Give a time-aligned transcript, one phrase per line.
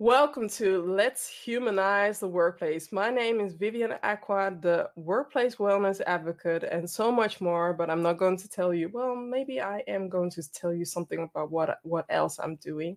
[0.00, 2.90] Welcome to Let's Humanize the Workplace.
[2.90, 7.72] My name is Vivian Aqua, the workplace wellness advocate, and so much more.
[7.72, 8.90] But I'm not going to tell you.
[8.92, 12.96] Well, maybe I am going to tell you something about what what else I'm doing.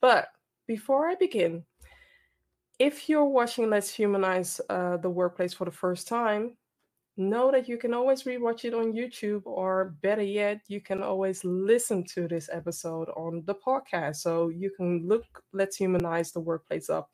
[0.00, 0.28] But
[0.66, 1.64] before I begin,
[2.78, 6.56] if you're watching Let's Humanize uh, the Workplace for the first time,
[7.18, 11.44] know that you can always rewatch it on YouTube, or better yet, you can always
[11.44, 14.16] listen to this episode on the podcast.
[14.16, 17.10] So you can look Let's Humanize the Workplace up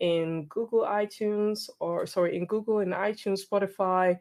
[0.00, 4.18] in Google iTunes, or sorry, in Google and iTunes, Spotify,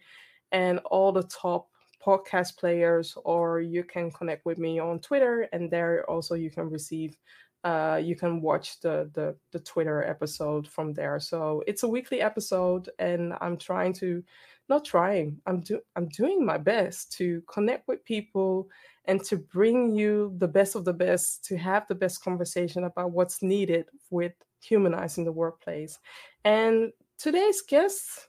[0.52, 1.68] and all the top
[2.04, 6.70] podcast players, or you can connect with me on Twitter, and there also you can
[6.70, 7.18] receive.
[7.64, 11.20] Uh, you can watch the, the the Twitter episode from there.
[11.20, 14.24] So it's a weekly episode, and I'm trying to
[14.70, 15.40] not trying.
[15.46, 18.70] I'm do I'm doing my best to connect with people
[19.06, 23.12] and to bring you the best of the best to have the best conversation about
[23.12, 26.00] what's needed with humanizing the workplace.
[26.44, 28.28] And today's guest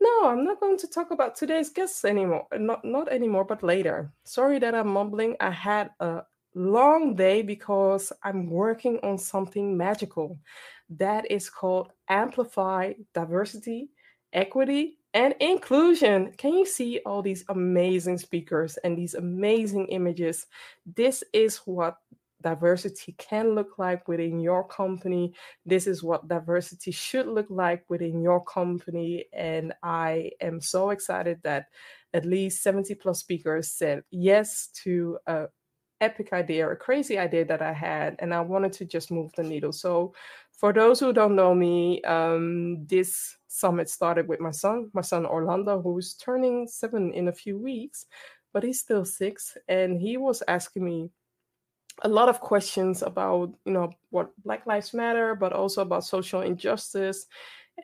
[0.00, 2.46] no, I'm not going to talk about today's guests anymore.
[2.56, 4.12] Not not anymore, but later.
[4.24, 5.36] Sorry that I'm mumbling.
[5.40, 6.22] I had a
[6.54, 10.38] long day because I'm working on something magical
[10.90, 13.90] that is called Amplify Diversity,
[14.32, 16.32] Equity, and inclusion.
[16.36, 20.46] Can you see all these amazing speakers and these amazing images?
[20.96, 21.96] This is what
[22.42, 25.34] diversity can look like within your company.
[25.66, 29.24] This is what diversity should look like within your company.
[29.32, 31.66] And I am so excited that
[32.14, 35.46] at least 70 plus speakers said yes to a
[36.00, 39.42] epic idea, a crazy idea that I had, and I wanted to just move the
[39.42, 39.72] needle.
[39.72, 40.14] So
[40.52, 45.26] for those who don't know me, um, this summit started with my son, my son
[45.26, 48.06] Orlando, who's turning seven in a few weeks,
[48.52, 49.56] but he's still six.
[49.68, 51.10] And he was asking me
[52.02, 56.42] a lot of questions about, you know, what Black Lives Matter, but also about social
[56.42, 57.26] injustice.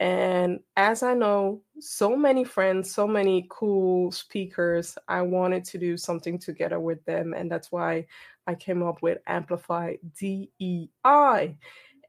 [0.01, 5.97] And as I know so many friends, so many cool speakers, I wanted to do
[5.97, 7.33] something together with them.
[7.33, 8.07] And that's why
[8.47, 11.57] I came up with Amplify DEI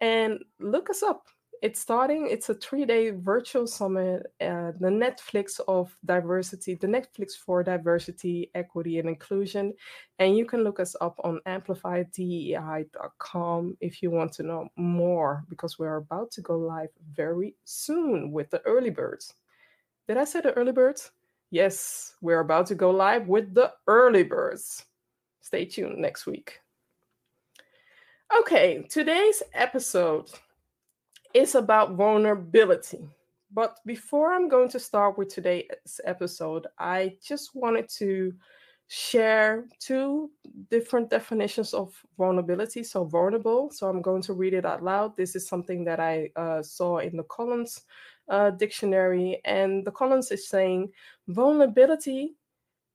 [0.01, 1.27] and look us up.
[1.65, 7.31] It's starting, it's a three day virtual summit, uh, the Netflix of diversity, the Netflix
[7.31, 9.73] for diversity, equity, and inclusion.
[10.19, 15.79] And you can look us up on amplifydei.com if you want to know more, because
[15.79, 19.33] we're about to go live very soon with the early birds.
[20.07, 21.09] Did I say the early birds?
[21.49, 24.85] Yes, we're about to go live with the early birds.
[25.41, 26.59] Stay tuned next week.
[28.39, 30.29] Okay, today's episode
[31.35, 33.07] is about vulnerability.
[33.51, 38.33] But before I'm going to start with today's episode, I just wanted to
[38.87, 40.31] share two
[40.69, 42.83] different definitions of vulnerability.
[42.83, 43.69] So, vulnerable.
[43.69, 45.17] So, I'm going to read it out loud.
[45.17, 47.81] This is something that I uh, saw in the Collins
[48.29, 49.41] uh, dictionary.
[49.43, 50.91] And the Collins is saying
[51.27, 52.35] vulnerability,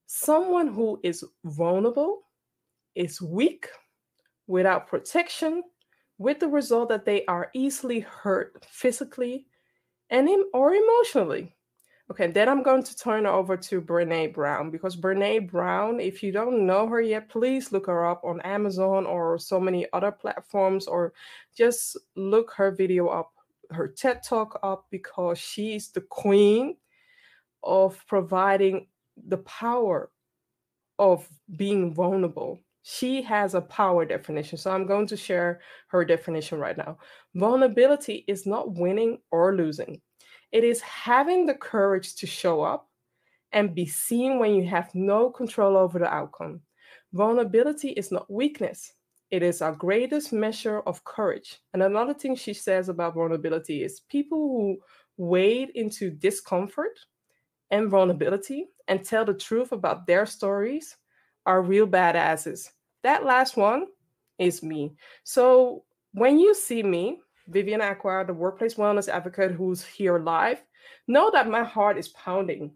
[0.07, 2.23] someone who is vulnerable,
[2.95, 3.69] is weak,
[4.47, 5.63] without protection,
[6.21, 9.47] with the result that they are easily hurt physically
[10.11, 11.57] and or emotionally.
[12.11, 16.31] Okay, then I'm going to turn over to Brene Brown because Brene Brown, if you
[16.31, 20.87] don't know her yet, please look her up on Amazon or so many other platforms
[20.87, 21.15] or
[21.57, 23.33] just look her video up,
[23.71, 26.77] her TED Talk up because she's the queen
[27.63, 28.89] of providing
[29.27, 30.11] the power
[30.99, 31.27] of
[31.57, 34.59] being vulnerable she has a power definition.
[34.59, 36.99] So I'm going to share her definition right now.
[37.35, 40.01] Vulnerability is not winning or losing,
[40.53, 42.89] it is having the courage to show up
[43.53, 46.61] and be seen when you have no control over the outcome.
[47.13, 48.93] Vulnerability is not weakness.
[49.31, 51.59] It is our greatest measure of courage.
[51.73, 54.79] And another thing she says about vulnerability is people who
[55.17, 56.99] wade into discomfort
[57.71, 60.97] and vulnerability and tell the truth about their stories
[61.47, 62.69] are real badasses.
[63.03, 63.87] That last one
[64.39, 64.95] is me.
[65.25, 70.63] So when you see me, Vivian Aqua, the workplace wellness advocate who's here live,
[71.09, 72.73] know that my heart is pounding.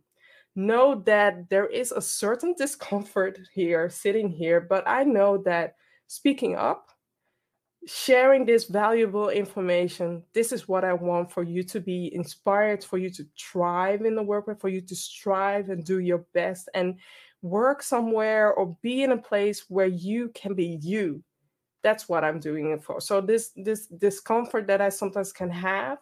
[0.56, 5.74] Know that there is a certain discomfort here, sitting here, but I know that
[6.06, 6.90] speaking up,
[7.86, 12.98] sharing this valuable information, this is what I want for you to be inspired, for
[12.98, 16.68] you to thrive in the workplace, for you to strive and do your best.
[16.74, 16.98] And
[17.44, 21.22] work somewhere or be in a place where you can be you.
[21.82, 23.00] That's what i'm doing it for.
[23.00, 25.98] So this this discomfort that i sometimes can have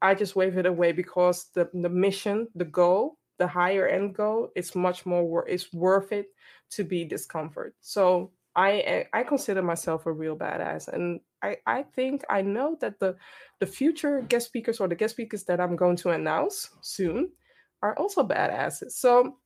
[0.00, 4.50] i just wave it away because the the mission the goal the higher end goal
[4.54, 6.26] is much more it's worth it
[6.70, 7.74] to be discomfort.
[7.80, 12.98] So I I consider myself a real badass, and I I think I know that
[12.98, 13.16] the
[13.60, 17.30] the future guest speakers or the guest speakers that I'm going to announce soon
[17.82, 18.92] are also badasses.
[18.92, 19.38] So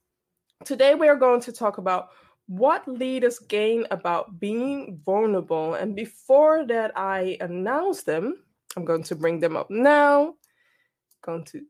[0.65, 2.09] today we are going to talk about
[2.47, 5.75] what leaders gain about being vulnerable.
[5.75, 8.43] And before that, I announce them.
[8.77, 10.35] I'm going to bring them up now.
[11.23, 11.63] Going to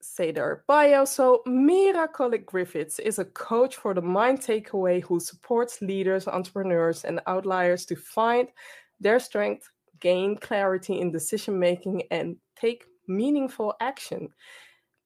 [0.00, 1.04] say their bio.
[1.04, 7.04] So, Mira Collick Griffiths is a coach for the Mind Takeaway who supports leaders, entrepreneurs,
[7.04, 8.48] and outliers to find
[9.00, 9.68] their strength,
[10.00, 14.28] gain clarity in decision making, and take meaningful action.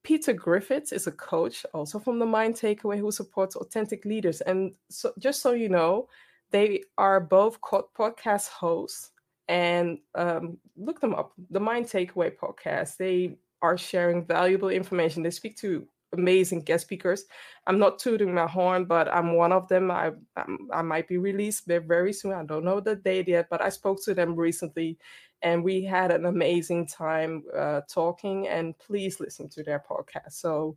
[0.06, 4.40] Peter Griffiths is a coach, also from the Mind Takeaway, who supports authentic leaders.
[4.40, 6.08] And so, just so you know,
[6.52, 9.10] they are both podcast hosts.
[9.48, 12.98] And um, look them up, the Mind Takeaway podcast.
[12.98, 15.24] They are sharing valuable information.
[15.24, 17.24] They speak to amazing guest speakers.
[17.66, 19.90] I'm not tooting my horn, but I'm one of them.
[19.90, 22.32] I I'm, i might be released very soon.
[22.32, 24.98] I don't know the date yet, but I spoke to them recently,
[25.42, 28.48] and we had an amazing time uh, talking.
[28.48, 30.32] And please listen to their podcast.
[30.32, 30.76] So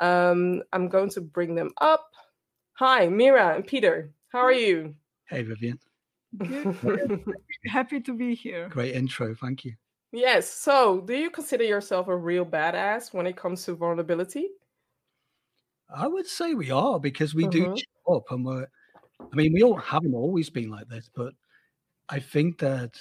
[0.00, 2.10] um, I'm going to bring them up.
[2.74, 4.10] Hi, Mira and Peter.
[4.28, 4.94] How are you?
[5.26, 5.78] Hey, Vivian.
[7.66, 8.68] Happy to be here.
[8.68, 9.34] Great intro.
[9.34, 9.74] Thank you.
[10.12, 10.48] Yes.
[10.48, 14.48] So, do you consider yourself a real badass when it comes to vulnerability?
[15.94, 17.74] I would say we are because we mm-hmm.
[17.74, 18.66] do show up and we're,
[19.20, 21.34] I mean, we all haven't always been like this, but
[22.08, 22.98] I think that,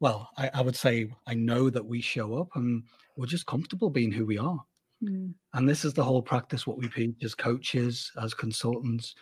[0.00, 2.82] well, I, I would say I know that we show up and
[3.16, 4.60] we're just comfortable being who we are.
[5.02, 5.34] Mm.
[5.54, 9.14] And this is the whole practice, what we teach as coaches, as consultants.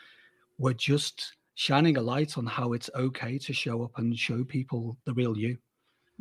[0.59, 4.97] We're just shining a light on how it's okay to show up and show people
[5.05, 5.59] the real you.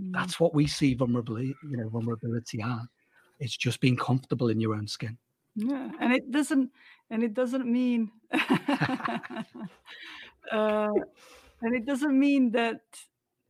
[0.01, 0.13] Mm.
[0.13, 2.87] That's what we see vulnerability, you know, vulnerability as.
[3.39, 5.17] It's just being comfortable in your own skin.
[5.55, 6.71] Yeah, and it doesn't,
[7.09, 8.11] and it doesn't mean,
[10.51, 10.89] uh,
[11.61, 12.81] and it doesn't mean that,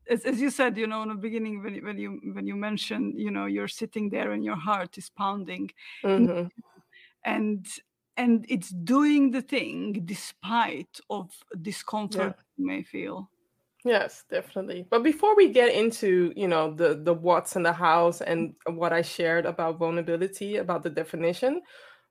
[0.09, 3.15] as, as you said, you know, in the beginning when when you when you mentioned,
[3.17, 5.71] you know, you're sitting there and your heart is pounding,
[6.03, 6.47] mm-hmm.
[7.23, 7.65] and
[8.17, 11.31] and it's doing the thing despite of
[11.61, 12.43] discomfort yeah.
[12.57, 13.29] you may feel.
[13.83, 14.87] Yes, definitely.
[14.89, 18.93] But before we get into, you know, the the what's in the house and what
[18.93, 21.61] I shared about vulnerability, about the definition,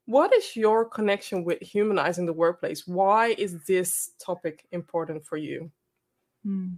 [0.06, 2.86] what is your connection with humanizing the workplace?
[2.86, 5.70] Why is this topic important for you?
[6.44, 6.74] Hmm.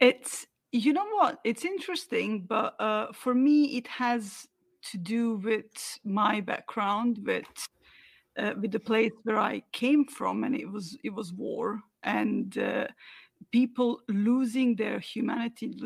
[0.00, 1.38] It's you know what?
[1.44, 4.48] It's interesting, but uh, for me, it has
[4.90, 7.44] to do with my background, with
[8.38, 12.58] uh, with the place where I came from, and it was it was war and
[12.58, 12.86] uh,
[13.52, 15.76] people losing their humanity,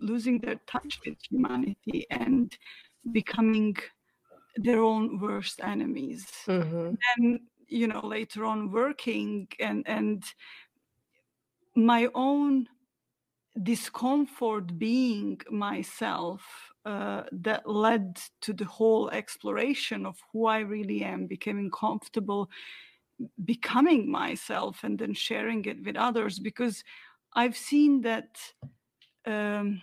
[0.00, 2.56] losing their touch with humanity, and
[3.12, 3.76] becoming
[4.56, 6.26] their own worst enemies.
[6.46, 6.94] Mm-hmm.
[7.16, 10.24] And you know, later on, working and and
[11.74, 12.68] my own
[13.62, 16.42] discomfort being myself
[16.84, 22.50] uh, that led to the whole exploration of who I really am, becoming comfortable
[23.44, 26.84] becoming myself and then sharing it with others because
[27.34, 28.38] I've seen that
[29.26, 29.82] um,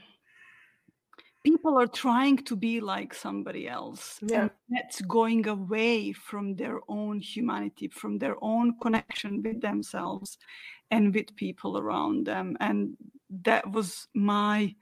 [1.44, 4.42] people are trying to be like somebody else yeah.
[4.42, 10.38] and that's going away from their own humanity from their own connection with themselves
[10.92, 12.96] and with people around them and
[13.44, 14.74] that was my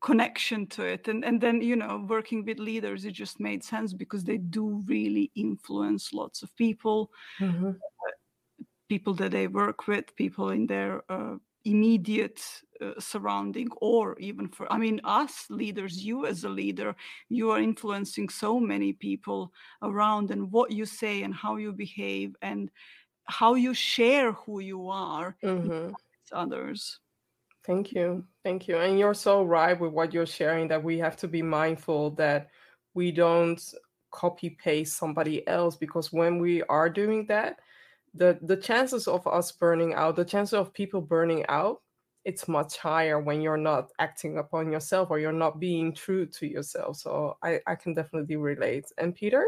[0.00, 3.92] connection to it and and then you know working with leaders it just made sense
[3.92, 7.10] because they do really influence lots of people
[7.40, 7.70] mm-hmm.
[7.70, 11.34] uh, people that they work with people in their uh,
[11.70, 12.40] immediate
[12.80, 16.94] uh, surrounding or even for i mean us leaders you as a leader
[17.28, 22.34] you are influencing so many people around and what you say and how you behave
[22.42, 22.70] and
[23.24, 25.92] how you share who you are mm-hmm.
[26.32, 27.00] others
[27.68, 28.24] Thank you.
[28.44, 28.78] Thank you.
[28.78, 32.48] And you're so right with what you're sharing that we have to be mindful that
[32.94, 33.62] we don't
[34.10, 37.58] copy paste somebody else because when we are doing that,
[38.14, 41.80] the the chances of us burning out, the chances of people burning out,
[42.24, 46.46] it's much higher when you're not acting upon yourself or you're not being true to
[46.46, 46.96] yourself.
[46.96, 48.84] So I, I can definitely relate.
[48.98, 49.46] And Peter?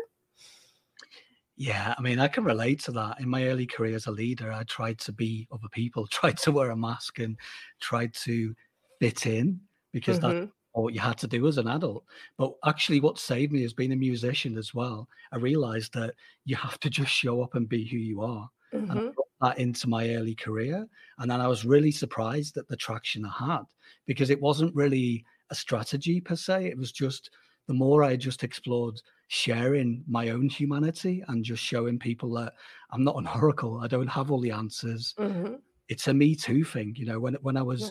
[1.57, 3.21] Yeah, I mean, I can relate to that.
[3.21, 6.53] In my early career as a leader, I tried to be other people, tried to
[6.53, 7.37] wear a mask and
[7.81, 8.55] tried to
[8.99, 9.61] fit in
[9.93, 10.47] because mm-hmm.
[10.75, 12.05] That's what you had to do as an adult.
[12.39, 16.57] But actually, what saved me as being a musician as well, I realized that you
[16.57, 18.49] have to just show up and be who you are.
[18.75, 18.91] Mm-hmm.
[18.91, 20.87] And I brought that into my early career.
[21.19, 23.65] And then I was really surprised at the traction I had
[24.07, 26.67] because it wasn't really a strategy per se.
[26.67, 27.31] It was just
[27.67, 32.55] the more I just explored sharing my own humanity and just showing people that
[32.91, 33.81] I'm not an oracle.
[33.83, 35.15] I don't have all the answers.
[35.19, 35.55] Mm-hmm.
[35.89, 36.95] It's a me too thing.
[36.97, 37.89] You know, when when I was yeah.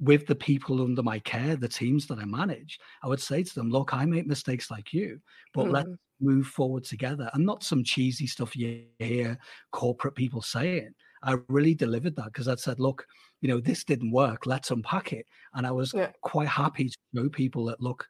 [0.00, 3.54] With the people under my care, the teams that I manage, I would say to
[3.54, 5.20] them, look, I make mistakes like you,
[5.54, 5.74] but mm-hmm.
[5.74, 7.30] let's move forward together.
[7.32, 9.38] And not some cheesy stuff you hear
[9.72, 10.90] corporate people saying.
[11.22, 13.06] I really delivered that because I said, look,
[13.40, 14.46] you know, this didn't work.
[14.46, 15.26] Let's unpack it.
[15.54, 16.10] And I was yeah.
[16.20, 18.06] quite happy to show people that, look,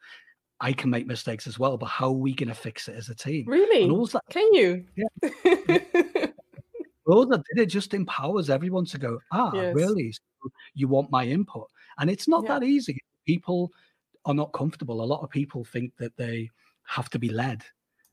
[0.60, 3.08] I can make mistakes as well, but how are we going to fix it as
[3.08, 3.44] a team?
[3.46, 3.86] Really?
[3.86, 4.84] That, can you?
[7.06, 7.12] Yeah.
[7.14, 9.74] all that did it just empowers everyone to go, ah, yes.
[9.74, 10.12] really?
[10.12, 11.68] So you want my input?
[11.98, 12.58] And it's not yeah.
[12.58, 12.98] that easy.
[13.26, 13.72] People
[14.24, 15.02] are not comfortable.
[15.02, 16.50] A lot of people think that they
[16.86, 17.64] have to be led.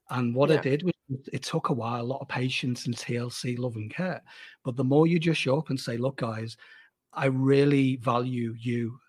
[0.09, 0.57] And what yeah.
[0.57, 0.93] I did was
[1.31, 4.21] it took a while, a lot of patience and TLC, love and care.
[4.63, 6.57] But the more you just show up and say, look, guys,
[7.13, 8.99] I really value you.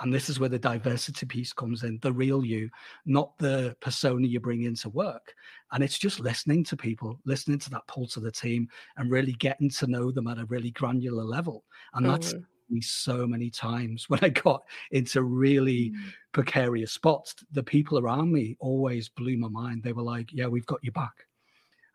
[0.00, 2.70] And this is where the diversity piece comes in the real you,
[3.04, 5.34] not the persona you bring into work.
[5.72, 9.32] And it's just listening to people, listening to that pulse of the team and really
[9.32, 11.64] getting to know them at a really granular level.
[11.92, 12.38] And mm-hmm.
[12.70, 16.08] Me so many times when I got into really mm-hmm.
[16.32, 17.34] precarious spots.
[17.52, 19.82] The people around me always blew my mind.
[19.82, 21.26] They were like, Yeah, we've got you back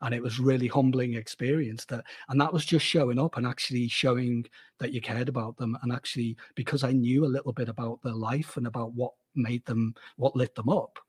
[0.02, 3.88] and it was really humbling experience that and that was just showing up and actually
[3.88, 4.46] showing
[4.80, 8.14] that you cared about them and actually because i knew a little bit about their
[8.14, 11.00] life and about what made them what lit them up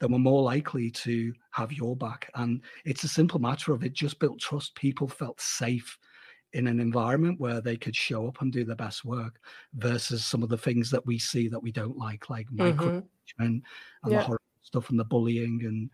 [0.00, 3.92] then we're more likely to have your back and it's a simple matter of it
[3.92, 5.98] just built trust people felt safe
[6.52, 9.40] in an environment where they could show up and do their best work
[9.74, 12.78] versus some of the things that we see that we don't like like mm-hmm.
[12.78, 13.02] micromanagement
[13.38, 13.62] and
[14.06, 14.18] yeah.
[14.18, 15.90] the horror stuff and the bullying and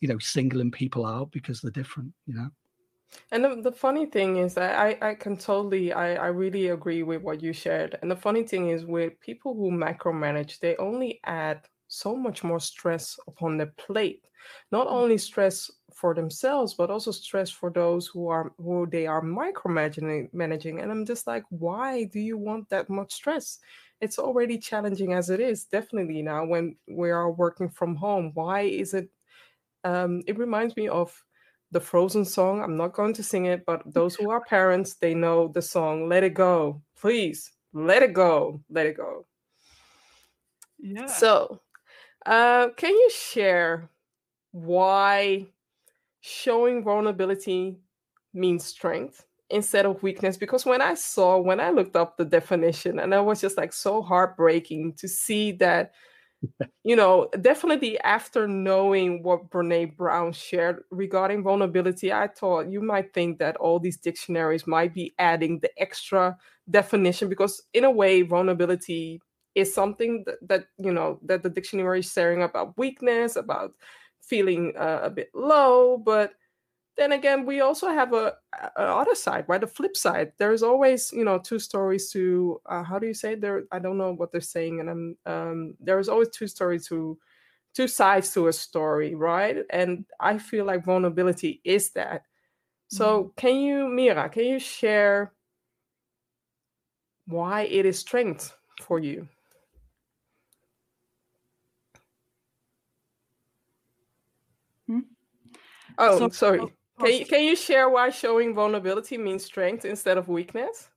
[0.00, 2.48] you know singling people out because they're different you know
[3.32, 7.02] and the, the funny thing is that I, I can totally I, I really agree
[7.02, 11.20] with what you shared and the funny thing is with people who micromanage they only
[11.24, 14.22] add so much more stress upon the plate.
[14.70, 14.92] Not mm.
[14.92, 20.32] only stress for themselves but also stress for those who are who they are micromanaging
[20.32, 20.80] managing.
[20.80, 23.58] And i'm just like why do you want that much stress?
[24.00, 28.30] It's already challenging as it is definitely now when we are working from home.
[28.34, 29.08] Why is it
[29.84, 31.12] um, it reminds me of
[31.70, 32.62] the frozen song.
[32.62, 36.08] I'm not going to sing it but those who are parents they know the song
[36.08, 39.26] let it go please let it go let it go.
[40.78, 41.06] Yeah.
[41.06, 41.60] So
[42.26, 43.88] uh, can you share
[44.52, 45.46] why
[46.20, 47.76] showing vulnerability
[48.34, 50.36] means strength instead of weakness?
[50.36, 53.72] Because when i saw when i looked up the definition and it was just like
[53.72, 55.92] so heartbreaking to see that
[56.84, 63.12] you know definitely after knowing what brene brown shared regarding vulnerability i thought you might
[63.12, 66.36] think that all these dictionaries might be adding the extra
[66.70, 69.20] definition because in a way vulnerability
[69.58, 73.72] is something that, that you know that the dictionary is sharing about weakness about
[74.22, 76.34] feeling uh, a bit low but
[76.96, 78.34] then again we also have a,
[78.76, 79.60] a, other side right?
[79.60, 83.34] The flip side there's always you know two stories to uh, how do you say
[83.34, 87.18] there i don't know what they're saying and i'm um, there's always two stories to
[87.74, 89.58] two sides to a story right?
[89.70, 92.22] And i feel like vulnerability is that.
[92.88, 93.36] So mm.
[93.36, 95.32] can you mira can you share
[97.26, 99.28] why it is strength for you
[105.98, 106.60] Oh, so, sorry.
[106.98, 110.88] Can you, can you share why showing vulnerability means strength instead of weakness?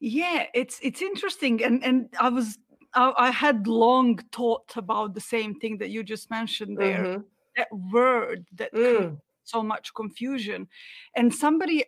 [0.00, 2.58] Yeah, it's it's interesting, and and I was
[2.94, 7.04] I, I had long thought about the same thing that you just mentioned there.
[7.04, 7.22] Mm-hmm.
[7.56, 9.16] That word that mm.
[9.44, 10.68] so much confusion,
[11.14, 11.84] and somebody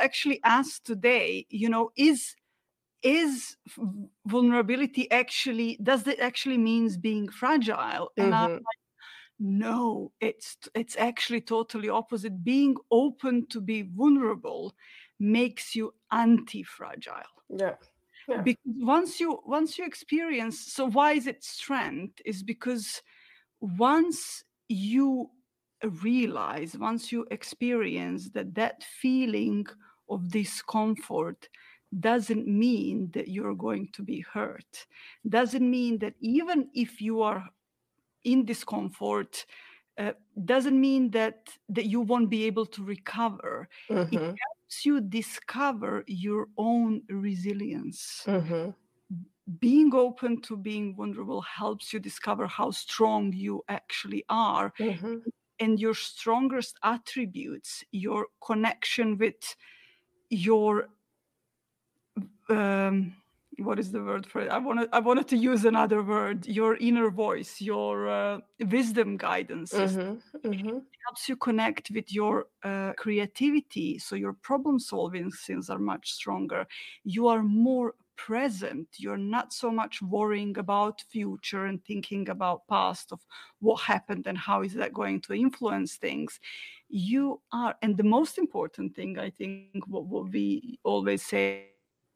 [0.00, 2.34] actually asked today, you know, is
[3.02, 3.56] is
[4.26, 8.10] vulnerability actually does it actually means being fragile?
[8.16, 8.44] And mm-hmm.
[8.44, 8.81] I'm like,
[9.42, 12.44] no it's it's actually totally opposite.
[12.44, 14.74] Being open to be vulnerable
[15.18, 17.34] makes you anti-fragile.
[17.48, 17.74] Yeah.
[18.28, 18.42] yeah.
[18.42, 22.20] Because once you once you experience so why is it strength?
[22.24, 23.02] Is because
[23.60, 25.28] once you
[26.02, 29.66] realize once you experience that that feeling
[30.08, 31.48] of discomfort
[31.98, 34.86] doesn't mean that you're going to be hurt.
[35.28, 37.44] Doesn't mean that even if you are
[38.24, 39.44] in discomfort
[39.98, 40.12] uh,
[40.44, 44.14] doesn't mean that that you won't be able to recover mm-hmm.
[44.14, 48.70] it helps you discover your own resilience mm-hmm.
[49.58, 55.16] being open to being vulnerable helps you discover how strong you actually are mm-hmm.
[55.60, 59.56] and your strongest attributes your connection with
[60.30, 60.88] your
[62.48, 63.14] um,
[63.58, 64.50] what is the word for it?
[64.50, 66.46] I wanted I wanted to use another word.
[66.46, 70.78] Your inner voice, your uh, wisdom guidance mm-hmm, mm-hmm.
[71.06, 73.98] helps you connect with your uh, creativity.
[73.98, 76.66] So your problem solving skills are much stronger.
[77.04, 78.88] You are more present.
[78.96, 83.20] You're not so much worrying about future and thinking about past of
[83.60, 86.38] what happened and how is that going to influence things.
[86.88, 91.68] You are, and the most important thing I think what, what we always say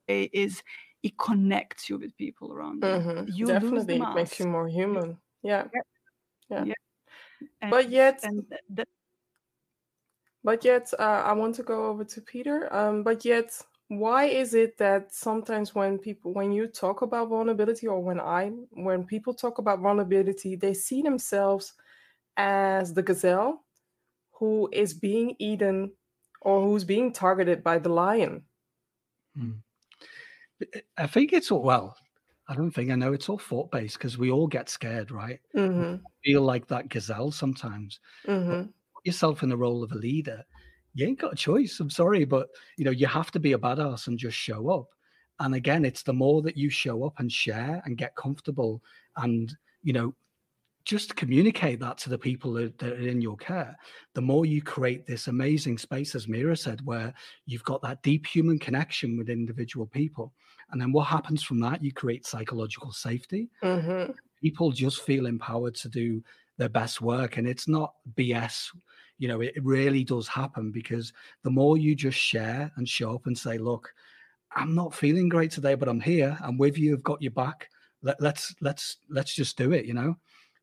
[0.09, 0.62] is
[1.03, 2.88] it connects you with people around you.
[2.88, 3.33] Mm-hmm.
[3.33, 5.19] You Definitely lose the makes you more human.
[5.43, 5.67] Yeah.
[6.50, 6.65] Yeah.
[6.65, 6.75] Yeah.
[7.61, 8.88] And, But yet, and th- that
[10.45, 12.73] but yet, uh, I want to go over to Peter.
[12.73, 13.50] Um, but yet,
[13.88, 18.50] why is it that sometimes when people, when you talk about vulnerability, or when I,
[18.71, 21.75] when people talk about vulnerability, they see themselves
[22.37, 23.65] as the gazelle
[24.33, 25.93] who is being eaten
[26.43, 28.45] or who's being targeted by the lion.
[29.35, 29.53] Hmm.
[30.97, 31.97] I think it's all well.
[32.49, 35.41] I don't think I know it's all thought based because we all get scared, right?
[35.57, 35.97] Mm-hmm.
[36.25, 37.99] Feel like that gazelle sometimes.
[38.27, 38.63] Mm-hmm.
[38.63, 40.45] Put yourself in the role of a leader.
[40.95, 41.79] You ain't got a choice.
[41.81, 42.49] I'm sorry, but
[42.79, 44.87] you know you have to be a badass and just show up.
[45.41, 48.83] And again, it's the more that you show up and share and get comfortable,
[49.17, 50.15] and you know,
[50.85, 53.77] just communicate that to the people that, that are in your care.
[54.15, 57.13] The more you create this amazing space, as Mira said, where
[57.45, 60.33] you've got that deep human connection with individual people.
[60.70, 61.82] And then what happens from that?
[61.82, 63.49] You create psychological safety.
[63.62, 64.12] Mm-hmm.
[64.42, 66.23] People just feel empowered to do
[66.58, 67.37] their best work.
[67.37, 68.68] And it's not BS.
[69.18, 73.26] You know, it really does happen because the more you just share and show up
[73.26, 73.92] and say, look,
[74.54, 76.37] I'm not feeling great today, but I'm here.
[76.42, 76.94] I'm with you.
[76.94, 77.68] I've got your back.
[78.02, 79.87] Let, let's let's let's just do it.
[79.87, 80.16] You know,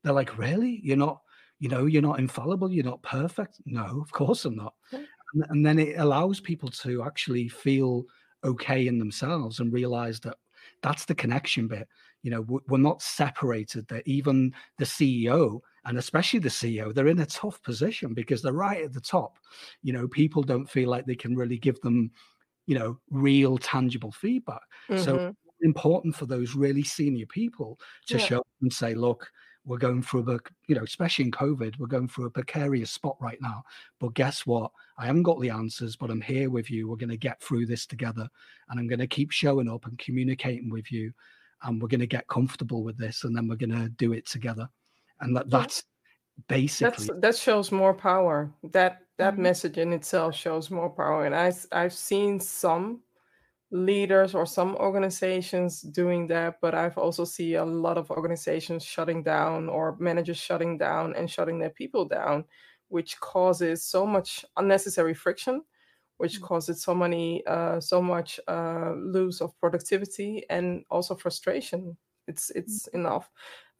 [0.03, 0.79] they're like, really?
[0.83, 1.21] You're not,
[1.59, 2.71] you know, you're not infallible.
[2.71, 3.59] You're not perfect.
[3.65, 4.73] No, of course I'm not.
[4.91, 4.99] Yeah.
[5.33, 8.05] And, and then it allows people to actually feel
[8.43, 10.37] okay in themselves and realize that
[10.81, 11.87] that's the connection bit.
[12.21, 13.87] You know, we're not separated.
[13.89, 18.53] That even the CEO and especially the CEO, they're in a tough position because they're
[18.53, 19.39] right at the top.
[19.81, 22.11] You know, people don't feel like they can really give them,
[22.67, 24.61] you know, real tangible feedback.
[24.95, 25.33] So Mhm.
[25.61, 28.19] important for those really senior people to Yeah.
[28.19, 29.29] show up and say, look,
[29.65, 33.15] we're going through a, you know, especially in COVID, we're going through a precarious spot
[33.19, 33.63] right now.
[33.99, 34.71] But guess what?
[34.97, 36.87] I haven't got the answers, but I'm here with you.
[36.87, 38.27] We're going to get through this together.
[38.69, 41.13] And I'm going to keep showing up and communicating with you.
[41.63, 43.23] And we're going to get comfortable with this.
[43.23, 44.67] And then we're going to do it together.
[45.21, 45.83] And that, that's
[46.47, 48.51] basically That's that shows more power.
[48.71, 49.39] That that Mhm.
[49.39, 51.25] message in itself shows more power.
[51.25, 53.01] And i i've seen some
[53.73, 59.23] leaders or some organizations doing that, but I've also see a lot of organizations shutting
[59.23, 62.45] down or managers shutting down and shutting their people down,
[62.89, 65.63] which causes so much unnecessary friction,
[66.17, 66.41] which Mm.
[66.41, 71.97] causes so many uh, so much uh, lose of productivity and also frustration.
[72.27, 73.31] It's it's enough.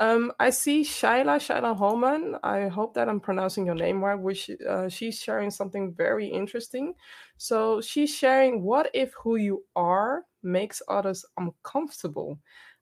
[0.04, 2.36] Um, I see Shaila, Shaila Holman.
[2.44, 4.20] I hope that I'm pronouncing your name right.
[4.20, 6.96] Which uh, she's sharing something very interesting.
[7.38, 12.38] So she's sharing, what if who you are makes others uncomfortable?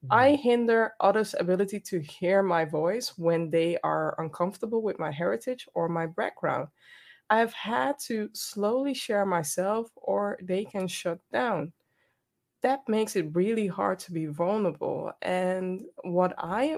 [0.09, 5.67] I hinder others' ability to hear my voice when they are uncomfortable with my heritage
[5.75, 6.69] or my background.
[7.29, 11.71] I've had to slowly share myself, or they can shut down
[12.61, 16.77] that makes it really hard to be vulnerable and what i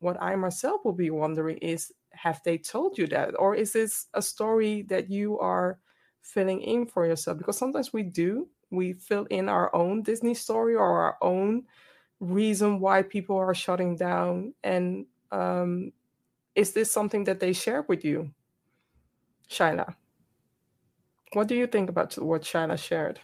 [0.00, 3.38] what i myself will be wondering is have they told you that?
[3.38, 5.78] Or is this a story that you are
[6.22, 7.38] filling in for yourself?
[7.38, 11.64] Because sometimes we do we fill in our own disney story or our own
[12.20, 15.92] reason why people are shutting down and um,
[16.54, 18.30] is this something that they share with you?
[19.48, 19.94] Shaila.
[21.32, 23.20] What do you think about what shaila shared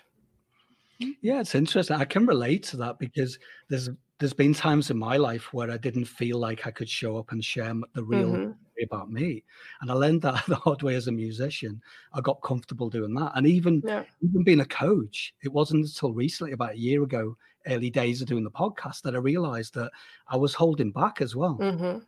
[0.98, 1.96] Yeah, it's interesting.
[1.96, 5.76] I can relate to that because there's there's been times in my life where I
[5.76, 8.56] didn't feel like I could show up and share the real Mhm.
[8.82, 9.44] about me,
[9.80, 11.82] and I learned that the hard way as a musician.
[12.14, 16.12] I got comfortable doing that, and even yeah even being a coach, it wasn't until
[16.14, 19.92] recently, about a year ago, early days of doing the podcast, that I realized that
[20.28, 21.66] I was holding back as well.
[21.66, 22.06] hmm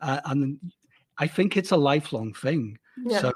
[0.00, 0.72] Uh, and
[1.18, 2.78] I think it's a lifelong thing.
[2.96, 3.32] yeah So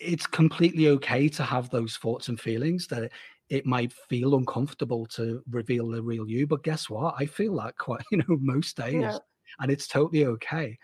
[0.00, 3.12] it's completely okay to have those thoughts and feelings that
[3.52, 6.46] it, it might feel uncomfortable to reveal the real you.
[6.46, 7.14] But guess what?
[7.18, 9.18] I feel that quite, you know, most days, yeah
[9.60, 10.78] and it's totally okay.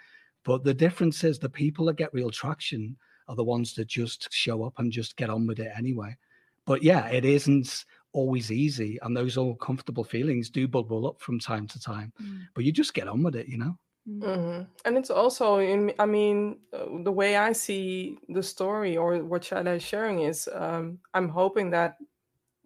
[0.45, 2.97] But the difference is the people that get real traction
[3.29, 6.17] are the ones that just show up and just get on with it anyway.
[6.65, 11.67] But yeah, it isn't always easy, and those uncomfortable feelings do bubble up from time
[11.69, 12.13] to time.
[12.23, 12.49] Mm.
[12.55, 13.79] But you just get on with it, you know.
[14.09, 14.23] Mm.
[14.23, 19.23] hmm And it's also, in, I mean, uh, the way I see the story or
[19.23, 21.97] what Shada is sharing is, um, I'm hoping that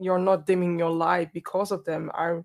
[0.02, 2.38] you're not dimming your light because of them i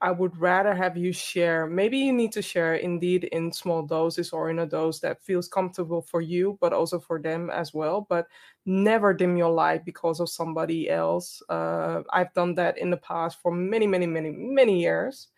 [0.00, 1.66] i would rather have you share.
[1.66, 5.48] Maybe you need to share indeed in small doses or in a dose that feels
[5.48, 8.26] comfortable for you but also for them as well but
[8.66, 11.40] never dim your light because of somebody else.
[11.48, 15.28] Uh, i've done that in the past for many many many many years.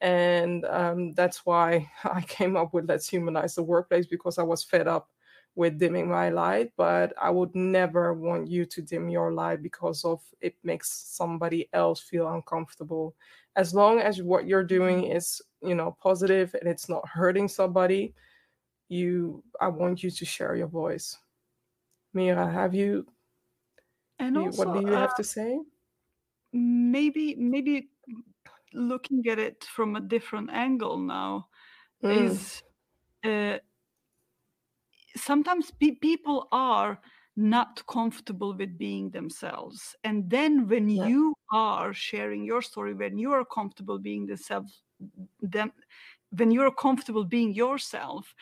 [0.00, 4.62] And um, that's why i came up with let's humanize the workplace because i was
[4.64, 5.08] fed up
[5.56, 10.04] with dimming my light, but I would never want you to dim your light because
[10.04, 13.14] of it makes somebody else feel uncomfortable.
[13.56, 15.16] As long as what you're doing mm-hmm.
[15.16, 18.14] is, you know, positive and it's not hurting somebody,
[18.88, 21.18] you I want you to share your voice.
[22.12, 23.06] Mira, have you
[24.18, 25.58] and also, what do you uh, have to say?
[26.52, 27.90] Maybe maybe
[28.72, 31.46] looking at it from a different angle now
[32.02, 32.24] mm.
[32.24, 32.62] is
[33.24, 33.58] uh,
[35.16, 37.00] sometimes pe- people are
[37.36, 41.06] not comfortable with being themselves and then when yeah.
[41.06, 44.66] you are sharing your story when you are comfortable being the self
[45.40, 45.72] them
[46.30, 48.34] when you're comfortable being yourself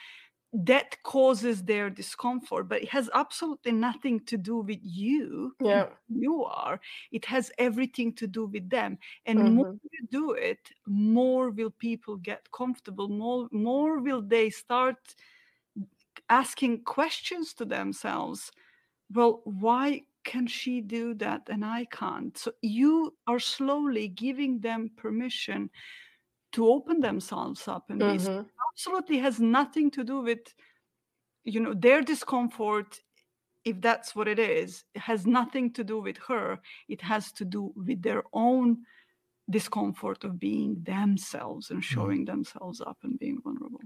[0.53, 6.45] that causes their discomfort but it has absolutely nothing to do with you yeah you
[6.45, 6.79] are
[7.11, 9.55] it has everything to do with them and mm-hmm.
[9.55, 15.15] more you do it more will people get comfortable more more will they start
[16.29, 18.51] asking questions to themselves
[19.13, 24.91] well why can she do that and i can't so you are slowly giving them
[24.97, 25.69] permission
[26.53, 28.43] to open themselves up and mm-hmm.
[28.73, 30.55] absolutely has nothing to do with
[31.45, 33.01] you know their discomfort
[33.65, 36.59] if that's what it is it has nothing to do with her
[36.89, 38.79] it has to do with their own
[39.51, 41.95] discomfort of being themselves and mm-hmm.
[41.95, 42.37] showing mm-hmm.
[42.37, 43.81] themselves up and being vulnerable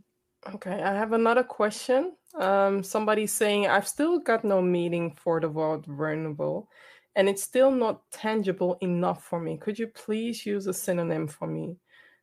[0.55, 2.13] Okay, I have another question.
[2.39, 6.69] Um, somebody's saying, I've still got no meaning for the word vulnerable,
[7.17, 9.57] and it's still not tangible enough for me.
[9.59, 11.77] Could you please use a synonym for me?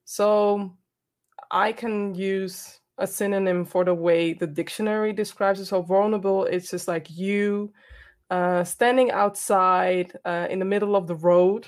[0.06, 0.78] So
[1.52, 5.66] I can use a synonym for the way the dictionary describes it.
[5.66, 7.74] So vulnerable, it's just like you
[8.30, 11.68] uh, standing outside uh, in the middle of the road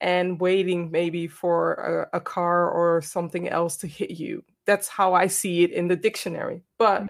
[0.00, 5.14] and waiting maybe for a, a car or something else to hit you that's how
[5.14, 6.62] I see it in the dictionary.
[6.76, 7.08] But mm.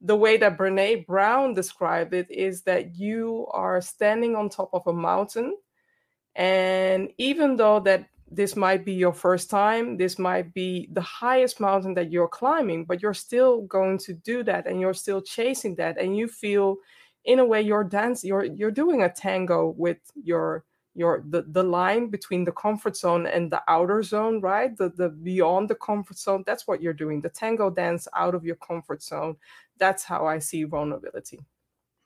[0.00, 4.86] the way that Brene Brown described it is that you are standing on top of
[4.86, 5.56] a mountain.
[6.36, 11.58] And even though that this might be your first time, this might be the highest
[11.58, 15.74] mountain that you're climbing, but you're still going to do that and you're still chasing
[15.74, 15.98] that.
[16.00, 16.76] And you feel
[17.24, 21.62] in a way you're dancing, you're you're doing a tango with your your the, the
[21.62, 26.18] line between the comfort zone and the outer zone right the the beyond the comfort
[26.18, 29.36] zone that's what you're doing the tango dance out of your comfort zone
[29.78, 31.40] that's how i see vulnerability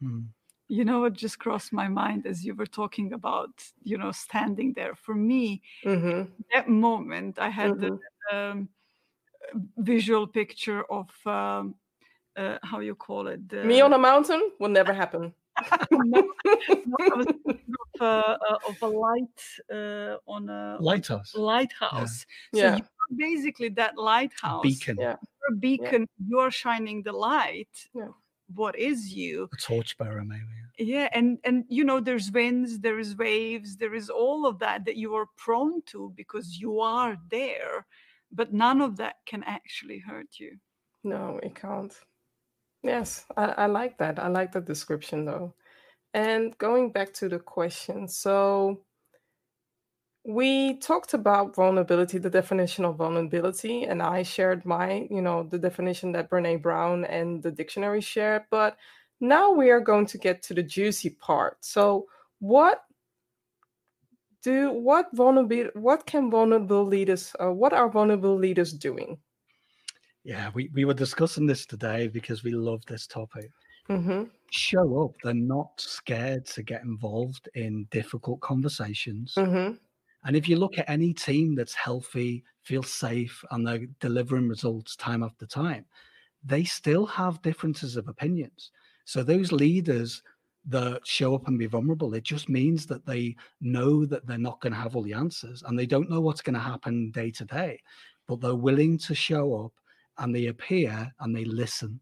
[0.00, 0.20] hmm.
[0.68, 3.50] you know what just crossed my mind as you were talking about
[3.82, 6.30] you know standing there for me mm-hmm.
[6.54, 7.96] that moment i had mm-hmm.
[8.30, 8.68] the um,
[9.78, 11.74] visual picture of um,
[12.36, 13.64] uh, how you call it the...
[13.64, 15.32] me on a mountain will never happen no,
[17.10, 17.26] of,
[18.00, 18.36] uh,
[18.68, 19.40] of, a light
[19.72, 21.34] uh, on a lighthouse.
[21.34, 22.26] Lighthouse.
[22.52, 22.76] Yeah.
[22.76, 23.16] So yeah.
[23.16, 24.62] basically that lighthouse.
[24.62, 24.96] Beacon.
[25.00, 25.16] Yeah.
[25.50, 26.02] a beacon.
[26.02, 26.26] Yeah.
[26.28, 27.68] You're shining the light.
[27.94, 28.08] Yeah.
[28.54, 29.48] What is you?
[29.52, 30.44] A torchbearer, maybe.
[30.78, 34.84] Yeah, and and you know, there's winds, there is waves, there is all of that
[34.84, 37.86] that you are prone to because you are there,
[38.30, 40.58] but none of that can actually hurt you.
[41.02, 41.94] No, it can't.
[42.86, 44.18] Yes, I, I like that.
[44.20, 45.54] I like the description though.
[46.14, 48.82] And going back to the question, so
[50.24, 55.58] we talked about vulnerability, the definition of vulnerability, and I shared my, you know, the
[55.58, 58.44] definition that Brene Brown and the dictionary shared.
[58.50, 58.76] But
[59.20, 61.58] now we are going to get to the juicy part.
[61.64, 62.06] So,
[62.40, 62.84] what
[64.42, 69.18] do what vulnerable what can vulnerable leaders uh, what are vulnerable leaders doing
[70.26, 73.52] yeah, we, we were discussing this today because we love this topic.
[73.88, 74.24] Mm-hmm.
[74.50, 75.12] Show up.
[75.22, 79.34] They're not scared to get involved in difficult conversations.
[79.36, 79.74] Mm-hmm.
[80.24, 84.96] And if you look at any team that's healthy, feels safe, and they're delivering results
[84.96, 85.84] time after time,
[86.44, 88.72] they still have differences of opinions.
[89.04, 90.24] So those leaders
[90.68, 94.60] that show up and be vulnerable, it just means that they know that they're not
[94.60, 97.30] going to have all the answers and they don't know what's going to happen day
[97.30, 97.78] to day,
[98.26, 99.72] but they're willing to show up
[100.18, 102.00] and they appear and they listen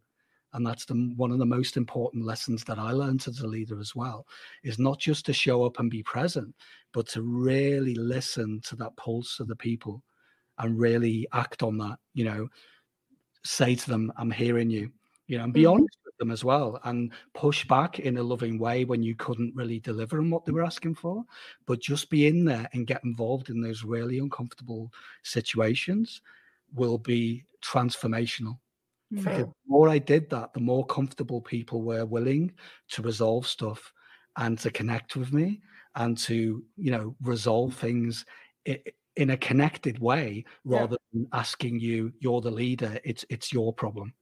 [0.53, 3.81] and that's the, one of the most important lessons that i learned as a leader
[3.81, 4.27] as well
[4.63, 6.55] is not just to show up and be present
[6.93, 10.03] but to really listen to that pulse of the people
[10.59, 12.49] and really act on that you know
[13.45, 14.91] say to them i'm hearing you
[15.27, 15.73] you know and be mm-hmm.
[15.73, 19.15] honest with with them as well and push back in a loving way when you
[19.15, 21.25] couldn't really deliver on what they were asking for.
[21.67, 26.21] But just be in there and get involved in those really uncomfortable situations
[26.73, 28.59] will be transformational.
[29.13, 29.25] Mm-hmm.
[29.25, 32.53] The more I did that, the more comfortable people were willing
[32.91, 33.93] to resolve stuff
[34.37, 35.61] and to connect with me
[35.95, 38.25] and to, you know, resolve things
[39.17, 41.21] in a connected way rather yeah.
[41.21, 44.13] than asking you, you're the leader, it's it's your problem.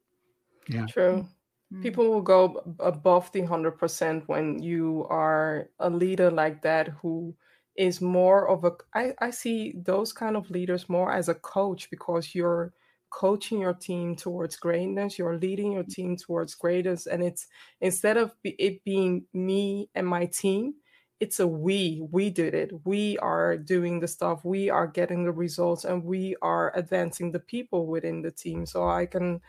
[0.69, 0.87] Yeah.
[0.87, 1.27] True.
[1.73, 1.83] Mm.
[1.83, 7.35] People will go above the 100% when you are a leader like that who
[7.77, 11.91] is more of a I, I see those kind of leaders more as a coach
[11.91, 12.73] because you're
[13.11, 17.47] coaching your team towards greatness you're leading your team towards greatness and it's
[17.81, 20.75] instead of it being me and my team
[21.21, 25.31] it's a we we did it we are doing the stuff we are getting the
[25.31, 29.41] results and we are advancing the people within the team so i can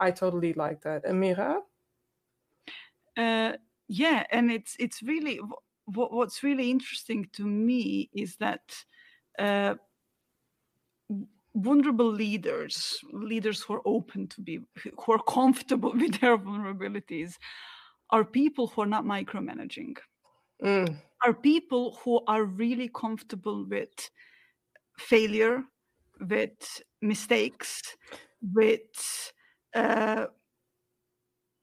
[0.00, 1.04] i totally like that.
[1.04, 1.58] Amira?
[3.16, 3.52] Uh,
[3.86, 5.38] yeah and it's it's really
[5.94, 8.60] what, what's really interesting to me is that
[9.38, 9.74] uh,
[11.54, 17.34] vulnerable leaders, leaders who are open to be, who are comfortable with their vulnerabilities,
[18.10, 19.96] are people who are not micromanaging.
[20.62, 20.96] Mm.
[21.24, 24.10] Are people who are really comfortable with
[24.98, 25.62] failure,
[26.20, 27.82] with mistakes,
[28.42, 29.32] with
[29.74, 30.26] uh,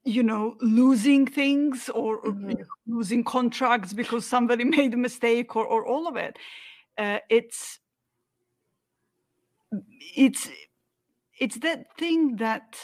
[0.08, 2.54] you know losing things or, mm-hmm.
[2.88, 6.38] losing contracts because somebody made a mistake or, or all of it
[6.98, 7.80] uh, it's
[10.16, 10.50] it's
[11.40, 12.78] it's that thing that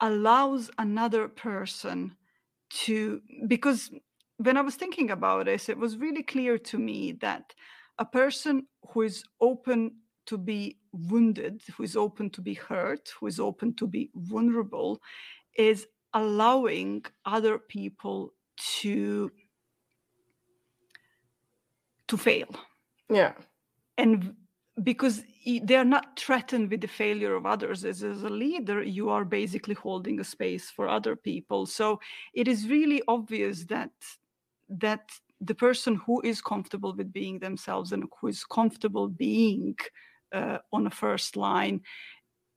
[0.00, 2.14] allows another person
[2.68, 3.90] to because
[4.38, 7.54] when i was thinking about this it was really clear to me that
[7.98, 9.92] a person who is open
[10.26, 15.00] to be wounded who is open to be hurt who is open to be vulnerable
[15.56, 18.32] is allowing other people
[18.80, 19.30] to
[22.08, 22.48] to fail.
[23.10, 23.32] Yeah.
[23.98, 24.34] And
[24.82, 27.84] because they are not threatened with the failure of others.
[27.84, 31.66] As, as a leader you are basically holding a space for other people.
[31.66, 32.00] So
[32.34, 33.92] it is really obvious that
[34.68, 35.04] that
[35.40, 39.76] the person who is comfortable with being themselves and who is comfortable being
[40.32, 41.80] uh, on a first line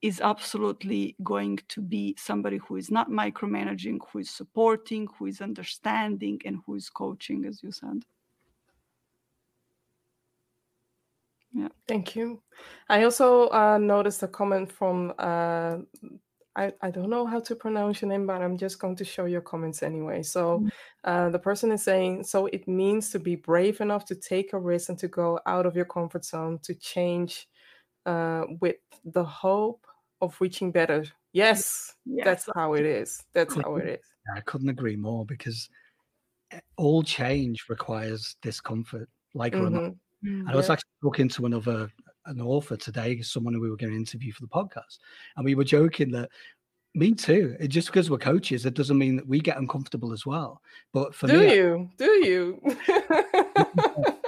[0.02, 5.42] is absolutely going to be somebody who is not micromanaging, who is supporting, who is
[5.42, 8.04] understanding, and who is coaching, as you said.
[11.54, 11.68] Yeah.
[11.88, 12.42] Thank you.
[12.88, 15.78] I also uh, noticed a comment from, uh,
[16.56, 19.26] I, I don't know how to pronounce your name, but I'm just going to show
[19.26, 20.24] your comments anyway.
[20.24, 20.68] So mm-hmm.
[21.04, 24.60] uh, the person is saying, so it means to be brave enough to take a
[24.60, 27.48] risk and to go out of your comfort zone to change
[28.06, 29.86] uh, with the hope
[30.21, 31.05] of reaching better.
[31.34, 32.25] Yes, yes.
[32.25, 33.23] that's how it is.
[33.34, 34.05] That's how it is.
[34.36, 35.69] I couldn't agree more because
[36.51, 39.65] eh, all change requires discomfort, like mm-hmm.
[39.65, 39.93] or not.
[40.21, 41.89] And I was actually talking to another
[42.25, 44.99] an author today, someone who we were going to interview for the podcast,
[45.36, 46.29] and we were joking that
[46.93, 47.55] me too.
[47.60, 50.62] It, just because we're coaches, it doesn't mean that we get uncomfortable as well.
[50.93, 51.89] But for do me, you?
[51.97, 52.62] Do you?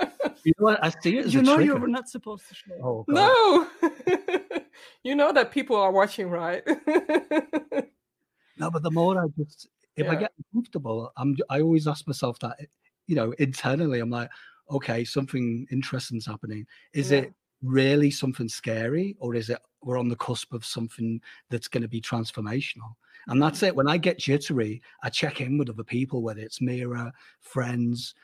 [0.44, 0.84] you know what?
[0.84, 1.78] I see it as you know trigger.
[1.78, 2.74] you're not supposed to show.
[2.84, 3.68] Oh, no
[5.04, 6.64] you know that people are watching, right?
[8.58, 10.12] no, but the more I just, if yeah.
[10.12, 12.58] I get comfortable, I'm, I always ask myself that,
[13.08, 14.30] you know, internally, I'm like,
[14.70, 16.66] okay, something interesting's happening.
[16.94, 17.20] Is yeah.
[17.20, 21.84] it really something scary, or is it we're on the cusp of something that's going
[21.84, 22.94] to be transformational?
[23.28, 23.68] And that's mm.
[23.68, 23.76] it.
[23.76, 28.16] When I get jittery, I check in with other people, whether it's Mira, friends,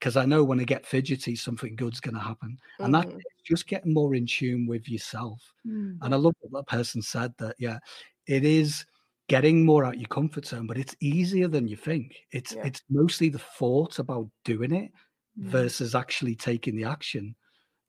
[0.00, 2.56] because I know when I get fidgety, something good's going to happen.
[2.80, 2.84] Mm-hmm.
[2.84, 3.12] And that's
[3.44, 5.42] just getting more in tune with yourself.
[5.66, 6.02] Mm-hmm.
[6.02, 7.78] And I love what that person said that, yeah,
[8.26, 8.86] it is
[9.28, 12.16] getting more out your comfort zone, but it's easier than you think.
[12.32, 12.62] It's yeah.
[12.64, 14.90] it's mostly the thought about doing it
[15.38, 15.50] mm-hmm.
[15.50, 17.34] versus actually taking the action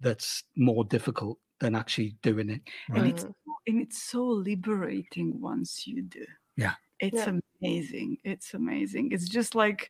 [0.02, 2.62] that's more difficult than actually doing it.
[2.89, 3.00] Right?
[3.00, 3.24] And it's
[3.67, 6.26] and it's so liberating once you do.
[6.58, 6.74] Yeah.
[7.00, 7.38] It's yeah.
[7.62, 8.17] amazing.
[8.26, 9.12] It's amazing.
[9.13, 9.89] It's just like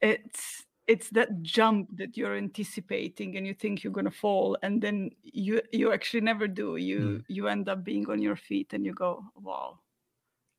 [0.00, 4.82] it's it's that jump that you're anticipating and you think you're going to fall and
[4.82, 7.24] then you you actually never do you mm.
[7.28, 9.78] you end up being on your feet and you go wow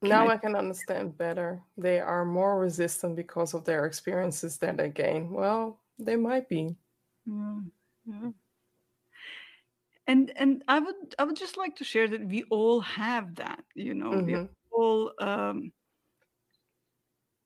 [0.02, 0.34] now I...
[0.34, 0.38] I...
[0.38, 5.80] can understand better they are more resistant because of their experiences that they gain well
[6.00, 6.76] they might be
[7.26, 7.60] yeah.
[8.08, 8.30] Yeah.
[10.08, 13.64] and and i would i would just like to share that we all have that
[13.76, 14.42] you know mm-hmm.
[14.42, 15.72] we all um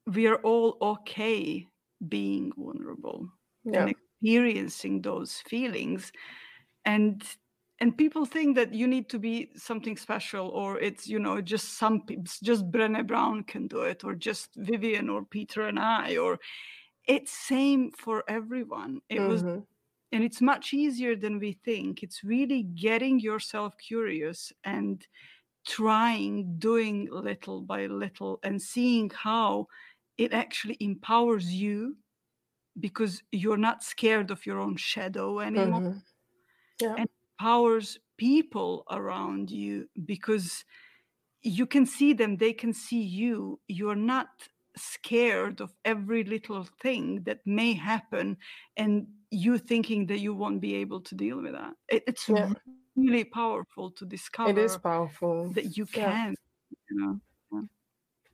[0.08, 1.68] we are all okay
[2.08, 3.30] being vulnerable
[3.64, 3.82] yeah.
[3.82, 6.12] and experiencing those feelings
[6.86, 7.24] and
[7.82, 11.78] and people think that you need to be something special or it's you know just
[11.78, 12.04] some
[12.44, 16.40] just Brené Brown can do it or just Vivian or Peter and I or
[17.06, 19.30] it's same for everyone it mm-hmm.
[19.30, 19.42] was
[20.12, 25.06] and it's much easier than we think it's really getting yourself curious and
[25.66, 29.68] trying doing little by little and seeing how
[30.20, 31.96] it actually empowers you
[32.80, 35.98] because you're not scared of your own shadow anymore mm-hmm.
[36.82, 36.96] yeah.
[36.98, 40.66] and empowers people around you because
[41.42, 44.28] you can see them they can see you you're not
[44.76, 48.38] scared of every little thing that may happen
[48.76, 52.52] and you thinking that you won't be able to deal with that it, it's yeah.
[52.96, 56.34] really powerful to discover it is powerful that you can yeah.
[56.90, 57.20] you know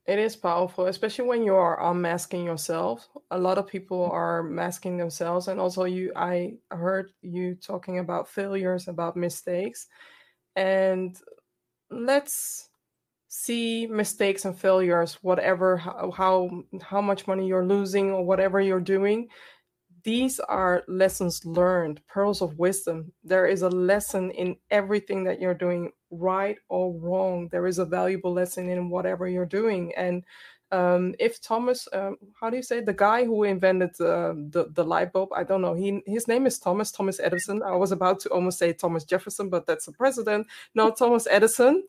[0.08, 3.10] it is powerful, especially when you are unmasking yourself.
[3.32, 6.12] A lot of people are masking themselves, and also you.
[6.16, 9.88] I heard you talking about failures, about mistakes,
[10.56, 11.18] and
[11.90, 12.70] let's
[13.28, 16.50] see mistakes and failures, whatever how how,
[16.82, 19.30] how much money you're losing or whatever you're doing.
[20.06, 23.12] These are lessons learned, pearls of wisdom.
[23.24, 27.50] There is a lesson in everything that you're doing right or wrong.
[27.52, 29.96] There is a valuable lesson in whatever you're doing.
[29.98, 30.24] And
[30.72, 34.84] um, if Thomas, um, how do you say the guy who invented uh, the the
[34.84, 35.30] light bulb?
[35.34, 35.74] I don't know.
[35.74, 37.64] He his name is Thomas Thomas Edison.
[37.64, 40.46] I was about to almost say Thomas Jefferson, but that's a president.
[40.76, 41.84] No, Thomas Edison.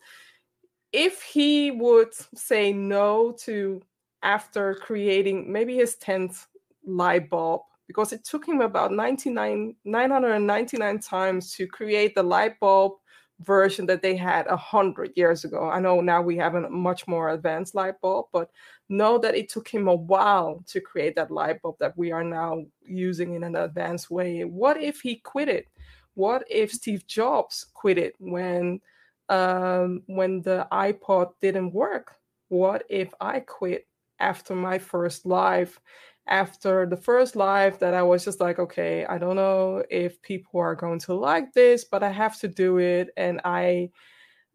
[0.90, 3.82] If he would say no to
[4.22, 6.46] after creating maybe his tenth
[6.86, 12.92] light bulb, because it took him about 99 999 times to create the light bulb
[13.40, 15.68] version that they had a hundred years ago.
[15.68, 18.50] I know now we have a much more advanced light bulb, but
[18.88, 22.24] know that it took him a while to create that light bulb that we are
[22.24, 24.44] now using in an advanced way.
[24.44, 25.66] What if he quit it?
[26.14, 28.80] What if Steve Jobs quit it when
[29.28, 32.16] um, when the iPod didn't work?
[32.48, 33.86] What if I quit
[34.18, 35.78] after my first live
[36.28, 40.60] after the first live that I was just like, okay, I don't know if people
[40.60, 43.10] are going to like this, but I have to do it.
[43.16, 43.90] And I,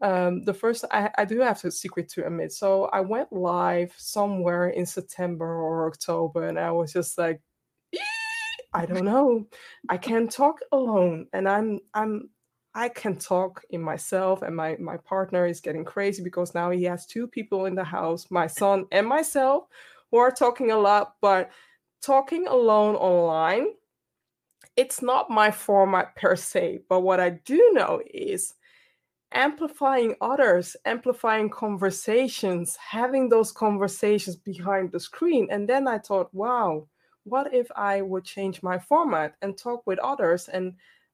[0.02, 2.52] um, the first, I, I do have a secret to admit.
[2.52, 7.42] So I went live somewhere in September or October, and I was just like,
[8.74, 9.48] I don't know.
[9.90, 12.30] I can't talk alone, and I'm I'm
[12.74, 16.84] I can talk in myself, and my my partner is getting crazy because now he
[16.86, 19.66] has two people in the house, my son and myself,
[20.12, 21.50] who are talking a lot, but
[22.02, 23.68] talking alone online,
[24.76, 26.82] it's not my format per se.
[26.90, 28.54] But what I do know is
[29.34, 35.48] amplifying others, amplifying conversations, having those conversations behind the screen.
[35.50, 36.88] And then I thought, wow,
[37.24, 40.74] what if I would change my format and talk with others and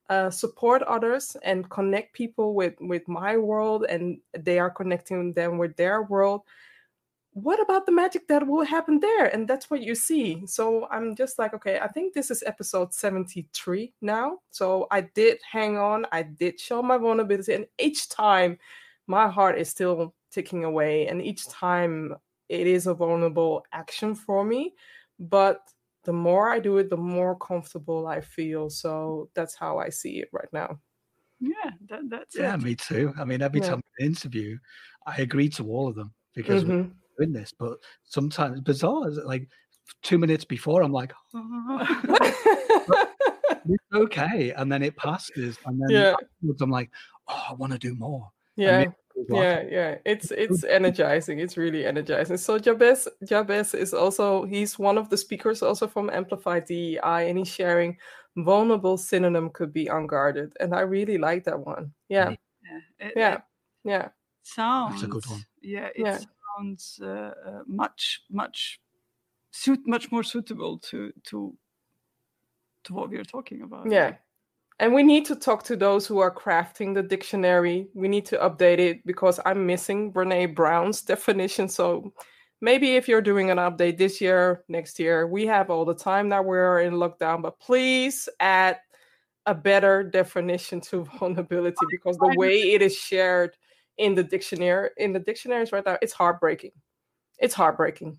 [0.09, 5.57] uh, support others and connect people with with my world and they are connecting them
[5.57, 6.43] with their world
[7.43, 9.25] what about the magic that will happen there?
[9.27, 10.41] And that's what you see.
[10.47, 14.39] So I'm just like, okay, I think this is episode 73 now.
[14.49, 18.57] So I did hang on, I did show my vulnerability, and each time
[19.05, 22.15] my heart is still ticking away, and each time
[22.49, 24.73] it is a vulnerable action for me.
[25.19, 25.61] But
[26.05, 28.71] the more I do it, the more comfortable I feel.
[28.71, 30.79] So that's how I see it right now.
[31.39, 32.63] Yeah, that, that's yeah, it.
[32.63, 33.13] me too.
[33.19, 33.69] I mean, every yeah.
[33.69, 34.57] time I interview,
[35.05, 39.09] I agree to all of them because mm-hmm doing this, but sometimes bizarre.
[39.09, 39.47] Is like
[40.03, 41.97] two minutes before, I'm like, oh.
[43.69, 46.13] it's okay, and then it passes, and then yeah.
[46.61, 46.91] I'm like,
[47.27, 48.29] oh, I want to do more.
[48.55, 48.85] Yeah.
[49.29, 51.39] Yeah, yeah, it's it's energizing.
[51.39, 52.37] It's really energizing.
[52.37, 57.39] So Jabez Jabez is also he's one of the speakers also from Amplify DEI, and
[57.39, 57.97] he's sharing
[58.35, 61.93] vulnerable synonym could be unguarded, and I really like that one.
[62.09, 63.41] Yeah, yeah, it, yeah, it
[63.85, 64.09] yeah.
[64.43, 65.43] Sounds That's a good one.
[65.63, 66.19] Yeah, yeah
[66.57, 68.79] sounds uh, uh, much much
[69.51, 71.55] suit much more suitable to to
[72.83, 73.91] to what we are talking about.
[73.91, 74.15] Yeah.
[74.79, 77.87] And we need to talk to those who are crafting the dictionary.
[77.95, 81.67] We need to update it because I'm missing Brene Brown's definition.
[81.67, 82.13] So
[82.61, 86.29] maybe if you're doing an update this year, next year, we have all the time
[86.29, 88.77] now we're in lockdown, but please add
[89.47, 93.57] a better definition to vulnerability because the way it is shared
[93.97, 96.71] in the dictionary in the dictionaries right now it's heartbreaking.
[97.39, 98.17] It's heartbreaking.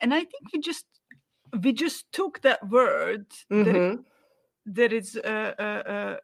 [0.00, 0.86] And i think we just
[1.62, 3.64] we just took that word mm-hmm.
[3.64, 4.00] that, it,
[4.66, 6.16] that is uh, uh, uh,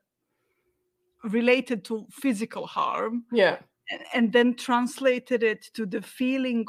[1.24, 3.58] related to physical harm yeah.
[4.14, 6.64] and then translated it to the feeling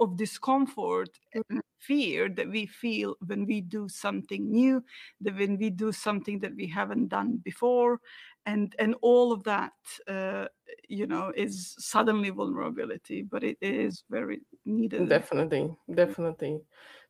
[0.00, 4.82] of discomfort and fear that we feel when we do something new
[5.20, 8.00] that when we do something that we haven't done before
[8.46, 9.72] and and all of that
[10.08, 10.46] uh,
[10.88, 15.08] you know is suddenly vulnerability but it is very needed.
[15.08, 16.60] Definitely definitely.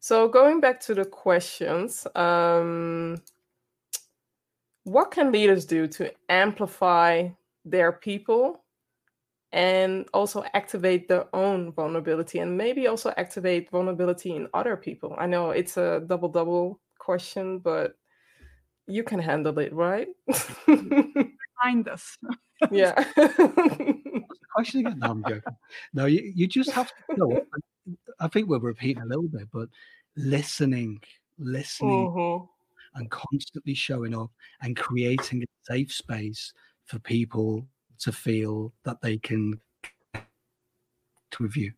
[0.01, 3.23] So going back to the questions um,
[4.85, 7.29] what can leaders do to amplify
[7.65, 8.65] their people
[9.53, 15.15] and also activate their own vulnerability and maybe also activate vulnerability in other people?
[15.19, 17.95] I know it's a double double question but
[18.87, 20.09] you can handle it, right?
[20.67, 22.17] Remind us.
[22.71, 23.05] yeah.
[24.55, 24.99] Question again?
[24.99, 25.57] No, I'm joking.
[25.93, 27.43] No, you, you just have to know.
[28.21, 29.69] I think we're repeating a little bit, but
[30.17, 31.01] listening,
[31.39, 32.45] listening, mm-hmm.
[32.99, 34.31] and constantly showing up
[34.63, 36.53] and creating a safe space
[36.87, 37.67] for people
[37.99, 39.61] to feel that they can
[40.15, 41.73] to review.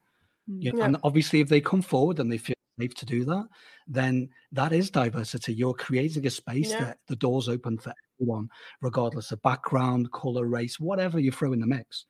[0.48, 0.84] Mm, yeah.
[0.84, 3.46] And obviously, if they come forward and they feel safe to do that,
[3.86, 5.54] then that is diversity.
[5.54, 6.84] You're creating a space yeah.
[6.84, 8.48] that the doors open for everyone,
[8.80, 12.06] regardless of background, color, race, whatever you throw in the mix.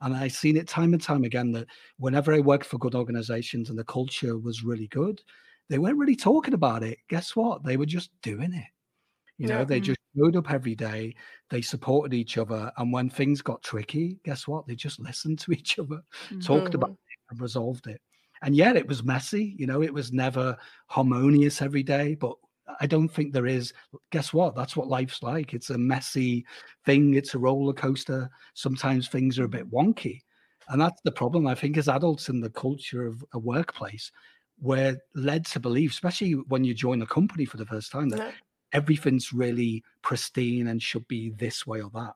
[0.00, 1.66] And I've seen it time and time again that
[1.98, 5.20] whenever I worked for good organizations and the culture was really good,
[5.70, 6.98] they weren't really talking about it.
[7.08, 7.64] Guess what?
[7.64, 8.66] They were just doing it.
[9.38, 9.64] You know, yeah.
[9.64, 9.84] they mm.
[9.84, 11.14] just showed up every day.
[11.50, 12.70] They supported each other.
[12.76, 14.66] And when things got tricky, guess what?
[14.66, 16.40] They just listened to each other, mm-hmm.
[16.40, 16.92] talked about mm-hmm.
[16.92, 18.00] it, and resolved it
[18.42, 20.56] and yet it was messy you know it was never
[20.86, 22.34] harmonious every day but
[22.80, 23.72] i don't think there is
[24.10, 24.54] guess what?
[24.54, 25.52] That's what life's like.
[25.54, 26.46] It's a messy
[26.86, 28.30] thing it's a roller coaster.
[28.54, 30.20] Sometimes things are a bit wonky.
[30.68, 34.10] And that's the problem i think as adults in the culture of a workplace
[34.60, 38.32] we're led to believe especially when you join a company for the first time that
[38.74, 42.12] everything's really pristine and should be this way or that.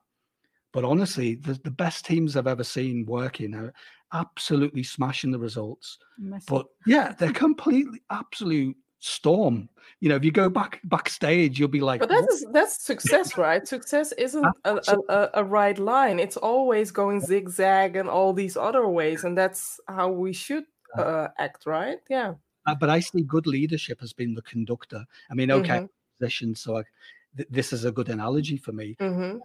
[0.71, 3.73] But honestly, the, the best teams I've ever seen working are
[4.13, 5.97] absolutely smashing the results.
[6.17, 6.45] Messy.
[6.47, 9.69] But yeah, they're completely absolute storm.
[10.01, 13.67] You know, if you go back backstage, you'll be like, but that's that's success, right?
[13.67, 14.79] success isn't a,
[15.09, 16.19] a, a, right line.
[16.19, 20.65] It's always going zigzag and all these other ways, and that's how we should
[20.97, 21.99] uh, act, right?
[22.09, 22.33] Yeah.
[22.65, 25.05] Uh, but I see good leadership has been the conductor.
[25.31, 25.85] I mean, okay, mm-hmm.
[26.19, 26.55] position.
[26.55, 26.83] So I,
[27.35, 28.95] th- this is a good analogy for me.
[28.99, 29.39] Mm-hmm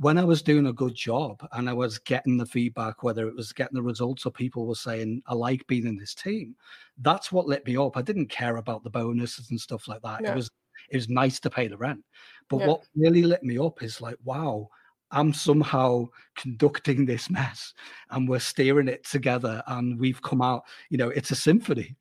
[0.00, 3.36] when I was doing a good job and I was getting the feedback, whether it
[3.36, 6.56] was getting the results or people were saying, I like being in this team,
[7.02, 7.98] that's what lit me up.
[7.98, 10.22] I didn't care about the bonuses and stuff like that.
[10.22, 10.32] Yeah.
[10.32, 10.50] It was
[10.88, 12.02] it was nice to pay the rent.
[12.48, 12.66] But yeah.
[12.68, 14.70] what really lit me up is like, wow,
[15.10, 17.74] I'm somehow conducting this mess
[18.08, 21.94] and we're steering it together and we've come out, you know, it's a symphony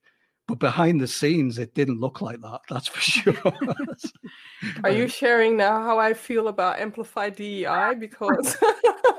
[0.50, 3.34] but behind the scenes it didn't look like that that's for sure.
[4.84, 8.58] Are you sharing now how i feel about Amplify dei because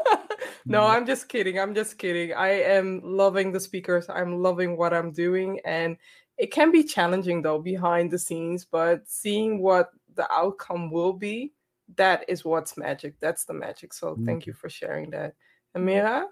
[0.67, 2.35] no i'm just kidding i'm just kidding.
[2.35, 5.97] I am loving the speakers i'm loving what i'm doing and
[6.37, 11.53] it can be challenging though behind the scenes but seeing what the outcome will be
[11.97, 13.93] that is what's magic that's the magic.
[13.93, 15.35] So thank you for sharing that.
[15.77, 16.25] Amira?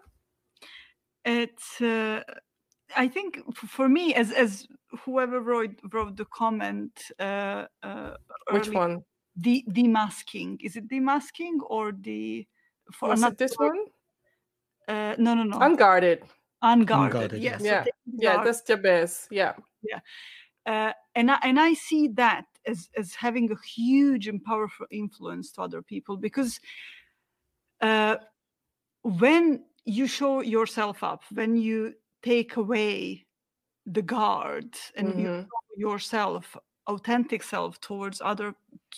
[1.25, 2.23] It's uh,
[2.97, 4.67] I think for me, as as
[5.05, 8.15] whoever wrote wrote the comment, uh, uh,
[8.51, 9.05] which one?
[9.37, 10.59] The demasking.
[10.63, 12.47] Is it demasking or the?
[12.93, 13.85] For Was it this one?
[14.89, 15.59] Uh, no, no, no.
[15.59, 16.23] Unguarded.
[16.63, 17.15] Unguarded.
[17.15, 17.61] Unguarded yes.
[17.63, 17.85] Yeah.
[17.85, 18.43] So yeah.
[18.43, 19.29] That's Jabez.
[19.31, 19.53] Yeah.
[19.83, 20.01] Yeah.
[20.67, 25.53] Uh, and I, and I see that as as having a huge and powerful influence
[25.53, 26.61] to other people because
[27.81, 28.17] uh,
[29.03, 31.95] when you show yourself up, when you
[32.29, 33.25] take away
[33.87, 35.21] the guard and mm-hmm.
[35.21, 36.57] you yourself
[36.87, 38.55] authentic self towards other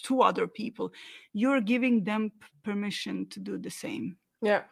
[0.06, 0.92] to other people
[1.32, 4.16] you're giving them permission to do the same.
[4.42, 4.62] Yeah.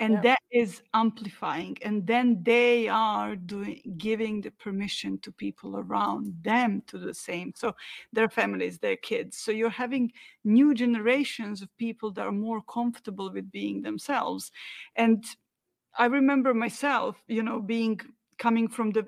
[0.00, 0.20] And yeah.
[0.20, 6.82] that is amplifying and then they are doing giving the permission to people around them
[6.86, 7.52] to do the same.
[7.56, 7.74] So
[8.12, 9.38] their families their kids.
[9.38, 10.12] So you're having
[10.44, 14.52] new generations of people that are more comfortable with being themselves.
[14.94, 15.24] And
[15.98, 18.00] I remember myself, you know, being
[18.38, 19.06] coming from the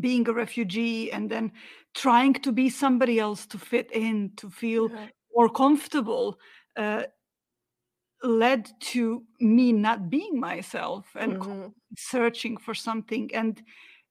[0.00, 1.52] being a refugee and then
[1.94, 5.06] trying to be somebody else to fit in, to feel yeah.
[5.34, 6.38] more comfortable,
[6.76, 7.04] uh,
[8.22, 11.68] led to me not being myself and mm-hmm.
[11.96, 13.30] searching for something.
[13.34, 13.62] And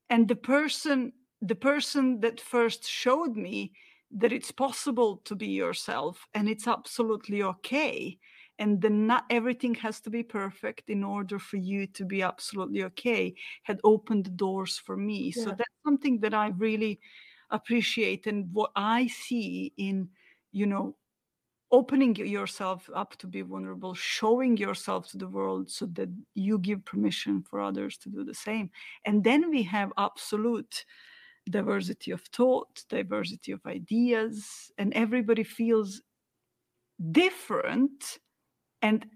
[0.10, 3.74] and the person, the person that first showed me
[4.12, 8.18] that it's possible to be yourself and it's absolutely okay
[8.60, 12.84] and then not everything has to be perfect in order for you to be absolutely
[12.84, 13.34] okay
[13.64, 15.44] had opened the doors for me yeah.
[15.44, 17.00] so that's something that i really
[17.52, 20.10] appreciate and what i see in
[20.52, 20.96] you know
[21.72, 26.86] opening yourself up to be vulnerable showing yourself to the world so that you give
[26.86, 28.70] permission for others to do the same
[29.06, 30.86] and then we have absolute
[31.50, 36.02] diversity of thought diversity of ideas and everybody feels
[37.12, 38.20] different
[38.86, 39.08] and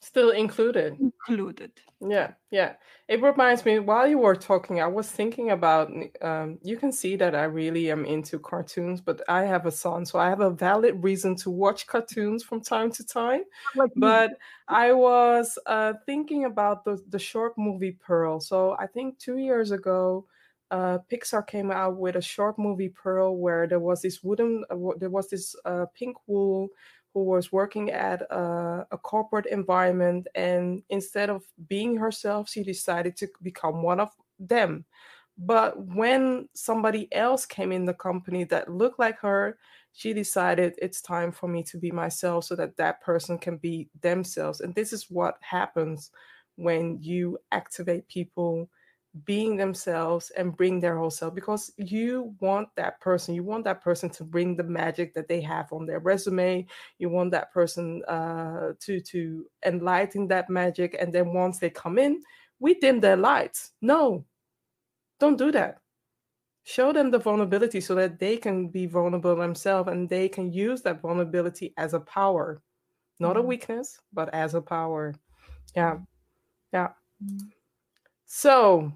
[0.00, 0.96] still included.
[1.00, 1.72] Included.
[2.00, 2.74] Yeah yeah.
[3.08, 7.16] It reminds me while you were talking i was thinking about um, you can see
[7.16, 10.50] that i really am into cartoons but i have a son so i have a
[10.50, 13.42] valid reason to watch cartoons from time to time.
[13.76, 14.30] Like but
[14.68, 18.40] i was uh, thinking about the, the short movie pearl.
[18.40, 20.26] So i think two years ago
[20.70, 24.98] uh, Pixar came out with a short movie Pearl where there was this wooden, uh,
[24.98, 26.68] there was this uh, pink wool
[27.16, 30.26] who was working at a, a, corporate environment.
[30.34, 34.84] And instead of being herself, she decided to become one of them.
[35.38, 39.56] But when somebody else came in the company that looked like her,
[39.94, 43.88] she decided it's time for me to be myself so that that person can be
[44.02, 44.60] themselves.
[44.60, 46.10] And this is what happens
[46.56, 48.68] when you activate people
[49.24, 53.82] being themselves and bring their whole self because you want that person you want that
[53.82, 56.66] person to bring the magic that they have on their resume.
[56.98, 61.98] You want that person uh, to to enlighten that magic and then once they come
[61.98, 62.22] in
[62.58, 63.72] we dim their lights.
[63.80, 64.24] No.
[65.18, 65.78] Don't do that.
[66.64, 70.82] Show them the vulnerability so that they can be vulnerable themselves and they can use
[70.82, 72.60] that vulnerability as a power.
[73.20, 73.38] Not mm-hmm.
[73.38, 75.14] a weakness but as a power.
[75.74, 75.98] Yeah.
[76.72, 76.88] Yeah.
[77.22, 77.46] Mm-hmm.
[78.26, 78.92] so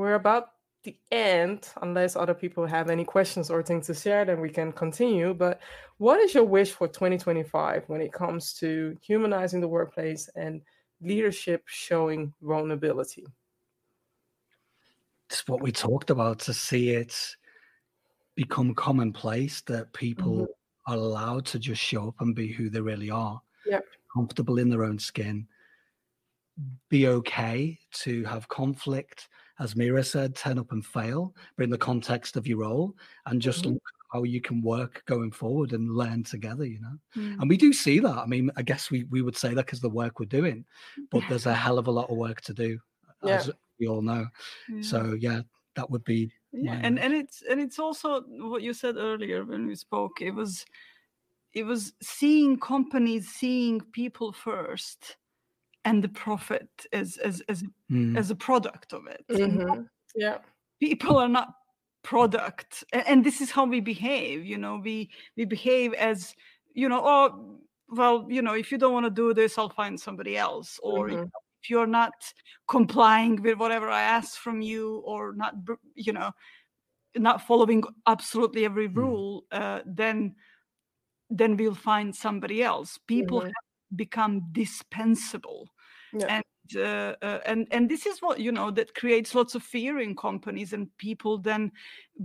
[0.00, 4.40] we're about the end, unless other people have any questions or things to share, then
[4.40, 5.34] we can continue.
[5.34, 5.60] But
[5.98, 10.62] what is your wish for 2025 when it comes to humanizing the workplace and
[11.02, 13.26] leadership showing vulnerability?
[15.28, 17.14] It's what we talked about to see it
[18.34, 20.92] become commonplace that people mm-hmm.
[20.92, 23.38] are allowed to just show up and be who they really are.
[23.66, 23.84] Yep.
[24.14, 25.46] Comfortable in their own skin.
[26.88, 29.28] Be okay to have conflict
[29.60, 32.96] as Mira said, turn up and fail, but in the context of your role,
[33.26, 33.74] and just mm-hmm.
[33.74, 33.82] look
[34.12, 36.98] how you can work going forward and learn together, you know.
[37.16, 37.40] Mm.
[37.40, 38.18] And we do see that.
[38.18, 40.64] I mean, I guess we, we would say that because the work we're doing,
[41.10, 42.80] but there's a hell of a lot of work to do,
[43.22, 43.36] yeah.
[43.36, 44.26] as we all know.
[44.68, 44.82] Yeah.
[44.82, 45.42] So yeah,
[45.76, 49.66] that would be yeah, and and it's and it's also what you said earlier when
[49.66, 50.20] we spoke.
[50.20, 50.64] It was
[51.52, 55.16] it was seeing companies seeing people first
[55.84, 58.16] and the profit is as as mm.
[58.16, 59.24] as a product of it.
[59.30, 59.82] Mm-hmm.
[60.14, 60.38] Yeah,
[60.80, 61.54] people are not
[62.02, 64.44] product, and this is how we behave.
[64.44, 66.34] You know, we we behave as
[66.74, 67.58] you know, oh
[67.88, 71.08] well, you know, if you don't want to do this, I'll find somebody else, or
[71.08, 71.24] mm-hmm.
[71.62, 72.12] if you're not
[72.68, 75.54] complying with whatever I ask from you, or not,
[75.94, 76.30] you know,
[77.16, 78.96] not following absolutely every mm.
[78.96, 79.60] rule, mm.
[79.60, 80.34] uh, then
[81.30, 82.98] then we'll find somebody else.
[83.06, 83.46] People mm-hmm.
[83.46, 85.68] have become dispensable.
[86.12, 86.26] Yeah.
[86.26, 86.44] and
[86.76, 90.16] uh, uh, and and this is what you know that creates lots of fear in
[90.16, 91.72] companies and people then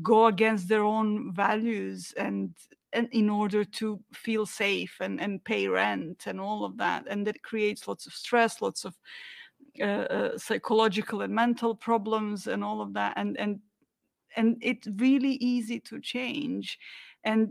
[0.02, 2.54] go against their own values and
[2.94, 7.06] and in order to feel safe and and pay rent and all of that.
[7.08, 8.96] And that creates lots of stress lots of
[9.80, 13.14] uh, uh, psychological and mental problems and all of that.
[13.18, 13.60] And and
[14.36, 16.80] and it's really easy to change.
[17.24, 17.50] And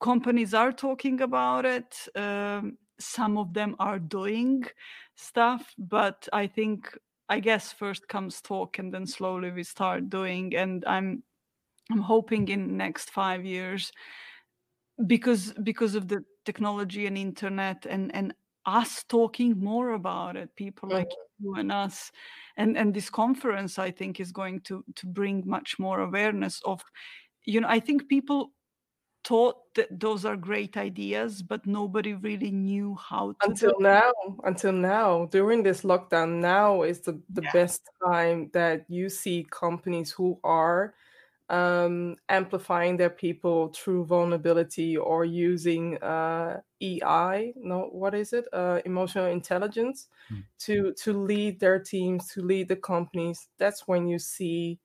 [0.00, 4.64] companies are talking about it um, some of them are doing
[5.16, 6.96] stuff but i think
[7.28, 11.22] i guess first comes talk and then slowly we start doing and i'm
[11.90, 13.92] i'm hoping in next 5 years
[15.06, 18.34] because because of the technology and internet and and
[18.66, 21.46] us talking more about it people like mm-hmm.
[21.46, 22.10] you and us
[22.56, 26.82] and and this conference i think is going to to bring much more awareness of
[27.44, 28.52] you know i think people
[29.24, 33.48] thought that those are great ideas, but nobody really knew how to.
[33.48, 34.12] Until now,
[34.44, 37.52] until now, during this lockdown, now is the, the yeah.
[37.52, 40.94] best time that you see companies who are
[41.50, 48.46] um, amplifying their people through vulnerability or using uh, EI, no, what is it?
[48.52, 50.42] Uh, emotional intelligence mm-hmm.
[50.60, 53.48] to to lead their teams, to lead the companies.
[53.58, 54.78] That's when you see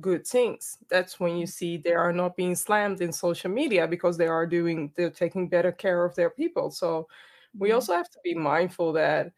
[0.00, 0.78] good things.
[0.90, 1.50] That's when you mm.
[1.50, 5.48] see they are not being slammed in social media because they are doing, they're taking
[5.48, 6.70] better care of their people.
[6.70, 7.08] So
[7.56, 7.76] we mm-hmm.
[7.76, 9.32] also have to be mindful that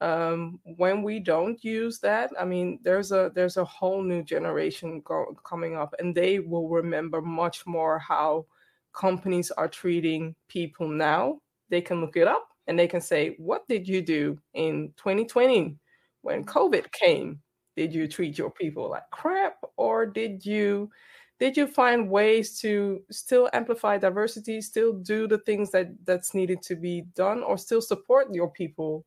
[0.00, 5.00] um, when we don't use that, I mean, there's a there's a whole new generation
[5.04, 8.46] go- coming up, and they will remember much more how
[8.92, 11.38] companies are treating people now.
[11.70, 15.78] They can look it up and they can say, "What did you do in 2020
[16.20, 17.40] when COVID came?"
[17.76, 20.90] Did you treat your people like crap or did you
[21.38, 26.62] did you find ways to still amplify diversity still do the things that that's needed
[26.62, 29.04] to be done or still support your people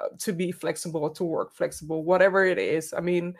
[0.00, 2.92] uh, to be flexible to work flexible whatever it is?
[2.92, 3.34] I mean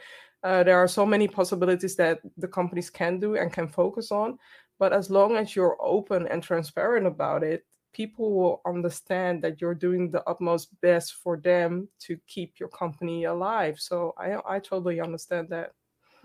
[0.44, 4.38] uh, there are so many possibilities that the companies can do and can focus on
[4.78, 7.64] but as long as you're open and transparent about it
[7.99, 13.24] people will understand that you're doing the utmost best for them to keep your company
[13.24, 15.72] alive so i i totally understand that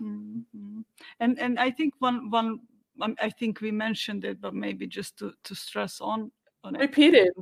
[0.00, 0.80] mm-hmm.
[1.18, 2.60] and and i think one one
[3.20, 6.30] i think we mentioned it but maybe just to to stress on
[6.62, 7.34] on it repeat it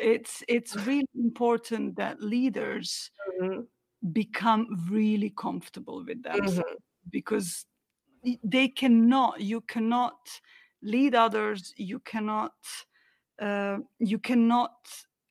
[0.00, 3.10] it's it's really important that leaders
[3.42, 3.60] mm-hmm.
[4.12, 6.76] become really comfortable with that mm-hmm.
[7.10, 7.66] because
[8.42, 10.16] they cannot you cannot
[10.82, 12.54] lead others you cannot
[13.40, 14.74] uh, you cannot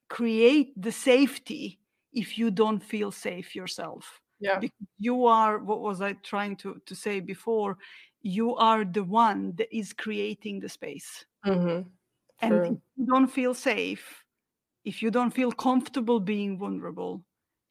[0.08, 1.78] create the safety
[2.12, 4.20] if you don't feel safe yourself.
[4.40, 4.58] Yeah.
[4.58, 7.78] Because you are what was i trying to to say before?
[8.22, 11.24] You are the one that is creating the space.
[11.46, 11.88] Mm-hmm.
[12.42, 14.24] and if you don't feel safe
[14.84, 17.24] if you don't feel comfortable being vulnerable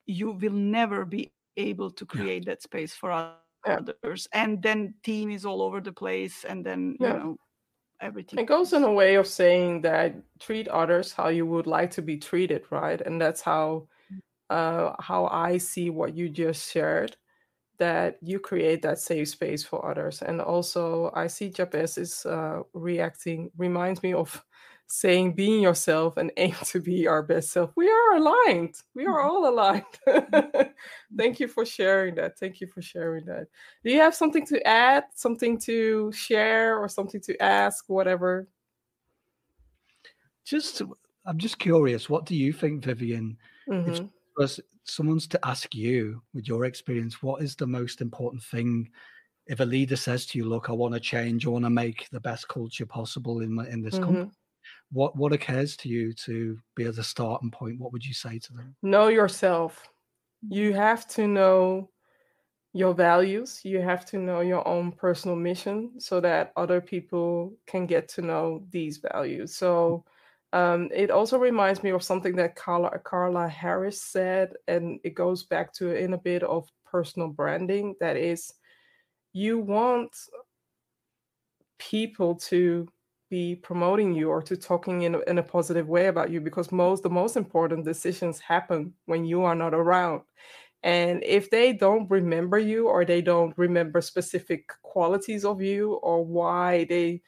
[0.05, 2.51] you will never be able to create yeah.
[2.51, 3.11] that space for
[3.65, 4.27] others.
[4.33, 7.07] And then team is all over the place and then yeah.
[7.07, 7.37] you know
[8.01, 11.91] everything it goes in a way of saying that treat others how you would like
[11.91, 13.01] to be treated right?
[13.01, 13.87] And that's how
[14.51, 17.17] uh how i see what you just shared
[17.79, 20.21] that you create that safe space for others.
[20.21, 24.43] And also i see Jabez is uh reacting reminds me of
[24.87, 27.71] saying being yourself and aim to be our best self.
[27.75, 28.75] We are aligned.
[28.93, 29.29] We are mm-hmm.
[29.29, 30.73] all aligned.
[31.17, 32.37] Thank you for sharing that.
[32.37, 33.47] Thank you for sharing that.
[33.83, 38.47] Do you have something to add, something to share, or something to ask, whatever?
[40.45, 40.81] Just,
[41.25, 42.09] I'm just curious.
[42.09, 43.37] What do you think, Vivian?
[43.67, 44.05] Mm-hmm.
[44.37, 48.89] If someone's to ask you, with your experience, what is the most important thing?
[49.47, 51.45] If a leader says to you, "Look, I want to change.
[51.45, 54.03] I want to make the best culture possible in my, in this mm-hmm.
[54.03, 54.31] company,"
[54.91, 57.79] what what occurs to you to be at the starting point?
[57.79, 58.75] What would you say to them?
[58.81, 59.87] Know yourself.
[60.47, 61.89] You have to know
[62.73, 63.61] your values.
[63.63, 68.21] You have to know your own personal mission so that other people can get to
[68.21, 69.55] know these values.
[69.55, 70.03] So
[70.51, 75.43] um, it also reminds me of something that Carla, Carla Harris said, and it goes
[75.43, 77.95] back to in a bit of personal branding.
[77.99, 78.53] That is,
[79.33, 80.15] you want
[81.77, 82.87] people to
[83.29, 86.71] be promoting you or to talking in a, in a positive way about you because
[86.71, 90.21] most the most important decisions happen when you are not around.
[90.83, 96.23] And if they don't remember you or they don't remember specific qualities of you or
[96.23, 97.21] why they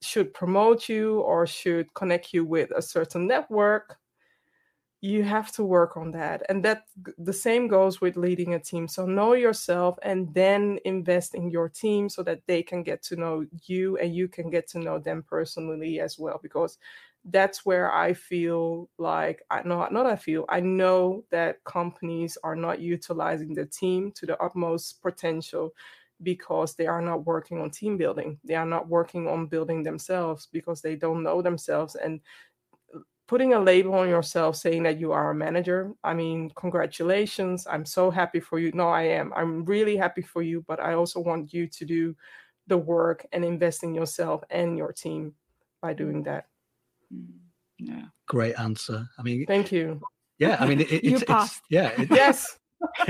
[0.00, 3.96] should promote you or should connect you with a certain network
[5.02, 6.84] you have to work on that and that
[7.16, 8.86] the same goes with leading a team.
[8.86, 13.16] So know yourself and then invest in your team so that they can get to
[13.16, 16.78] know you and you can get to know them personally as well because
[17.26, 22.56] that's where i feel like i know not i feel i know that companies are
[22.56, 25.74] not utilizing the team to the utmost potential
[26.22, 28.38] because they are not working on team building.
[28.44, 32.20] They are not working on building themselves because they don't know themselves and
[33.30, 37.84] putting a label on yourself saying that you are a manager i mean congratulations i'm
[37.84, 38.72] so happy for you.
[38.74, 39.32] No i am.
[39.36, 42.16] I'm really happy for you but i also want you to do
[42.66, 45.32] the work and invest in yourself and your team
[45.80, 46.46] by doing that.
[47.14, 47.28] Mm,
[47.78, 48.06] yeah.
[48.26, 49.08] Great answer.
[49.16, 50.00] I mean thank you.
[50.40, 52.58] yeah i mean it, it, it's, it's, yeah it, yes.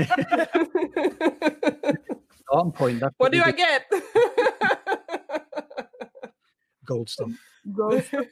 [2.45, 3.89] Starting point what do i get?
[6.85, 7.31] Gold stuff
[7.75, 8.25] gold stuff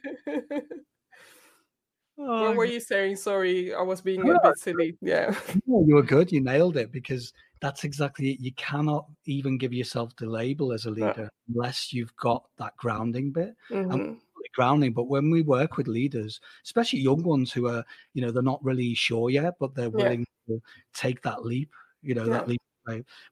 [2.22, 3.16] Oh, what were you saying?
[3.16, 4.98] Sorry, I was being a bit silly.
[5.02, 5.34] Yeah.
[5.68, 6.32] No, you were good.
[6.32, 8.40] You nailed it because that's exactly it.
[8.40, 13.32] You cannot even give yourself the label as a leader unless you've got that grounding
[13.32, 13.56] bit.
[13.70, 14.16] Mm-hmm.
[14.56, 18.42] grounding, but when we work with leaders, especially young ones who are, you know, they're
[18.42, 20.56] not really sure yet, but they're willing yeah.
[20.56, 20.62] to
[20.94, 22.34] take that leap, you know, yeah.
[22.34, 22.62] that leap?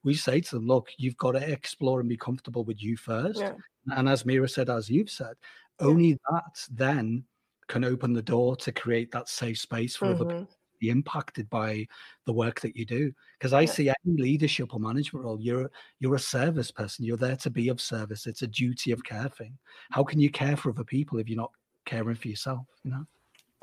[0.04, 3.40] We say to them, look, you've got to explore and be comfortable with you first.
[3.40, 3.54] Yeah.
[3.88, 5.34] And as Mira said, as you've said,
[5.80, 7.24] only that then
[7.68, 10.22] can open the door to create that safe space for mm-hmm.
[10.22, 11.86] other people to be impacted by
[12.24, 13.12] the work that you do.
[13.38, 13.70] Because I yeah.
[13.70, 17.04] see any leadership or management role, you're you're a service person.
[17.04, 18.26] You're there to be of service.
[18.26, 19.56] It's a duty of care thing.
[19.90, 21.52] How can you care for other people if you're not
[21.84, 22.66] caring for yourself?
[22.82, 23.06] You know.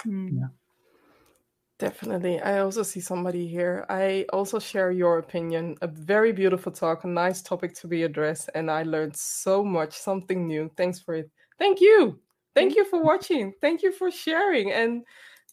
[0.06, 0.39] Mm.
[0.39, 0.47] Yeah.
[1.78, 2.39] Definitely.
[2.39, 3.86] I also see somebody here.
[3.89, 5.76] I also share your opinion.
[5.82, 8.49] A very beautiful talk, a nice topic to be addressed.
[8.56, 10.72] And I learned so much, something new.
[10.78, 11.30] Thanks for it.
[11.60, 12.18] Thank you.
[12.56, 13.53] Thank you for watching.
[13.62, 14.72] Thank you for sharing.
[14.72, 15.03] And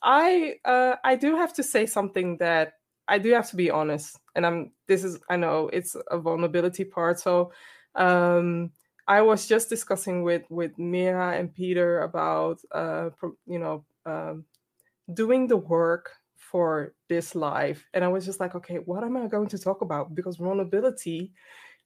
[0.03, 2.75] I uh, I do have to say something that
[3.09, 4.19] I do have to be honest.
[4.37, 7.19] And I'm this is I know it's a vulnerability part.
[7.21, 7.53] So
[7.97, 8.71] um
[9.09, 13.11] I was just discussing with with Mira and Peter about uh
[13.47, 14.45] you know um
[15.13, 19.27] doing the work for this life and i was just like okay what am i
[19.27, 21.33] going to talk about because vulnerability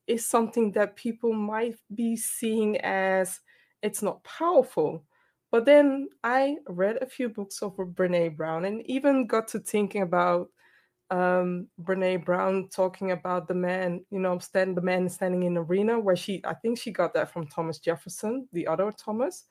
[0.07, 3.41] is something that people might be seeing as
[3.87, 5.05] it's not powerful
[5.53, 10.03] But then I read a few books of Brene Brown and even got to thinking
[10.03, 10.49] about
[11.11, 15.63] um Brene Brown talking about the man, you know, stand the man standing in the
[15.63, 19.45] arena where she I think she got that from Thomas Jefferson, the other Thomas.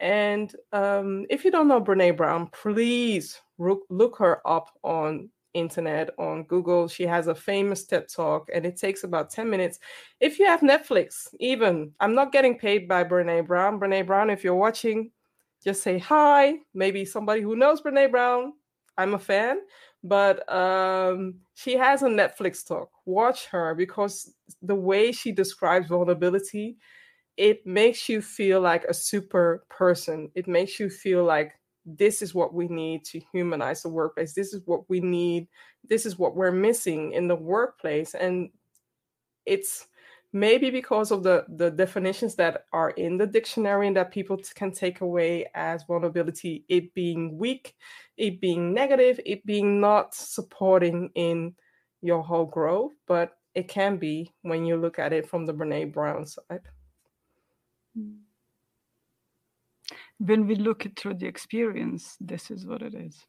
[0.00, 6.44] And um, if you don't know Brene Brown, please look her up on internet on
[6.44, 6.88] Google.
[6.88, 9.78] She has a famous TED talk and it takes about 10 minutes.
[10.20, 13.80] If you have Netflix, even I'm not getting paid by Brene Brown.
[13.80, 15.10] Brene Brown, if you're watching,
[15.64, 16.54] just say hi.
[16.74, 18.52] Maybe somebody who knows Brene Brown.
[18.98, 19.58] I'm a fan,
[20.02, 22.88] but um, she has a Netflix talk.
[23.04, 24.32] Watch her because
[24.62, 26.78] the way she describes vulnerability,
[27.36, 30.30] it makes you feel like a super person.
[30.34, 31.52] It makes you feel like
[31.86, 34.34] this is what we need to humanize the workplace.
[34.34, 35.46] This is what we need.
[35.88, 38.14] This is what we're missing in the workplace.
[38.14, 38.50] And
[39.46, 39.86] it's
[40.32, 44.72] maybe because of the the definitions that are in the dictionary and that people can
[44.72, 47.74] take away as vulnerability it being weak
[48.16, 51.54] it being negative it being not supporting in
[52.02, 55.92] your whole growth but it can be when you look at it from the brene
[55.92, 56.60] brown side.
[57.96, 58.25] Mm
[60.18, 63.26] when we look through the experience, this is what it is.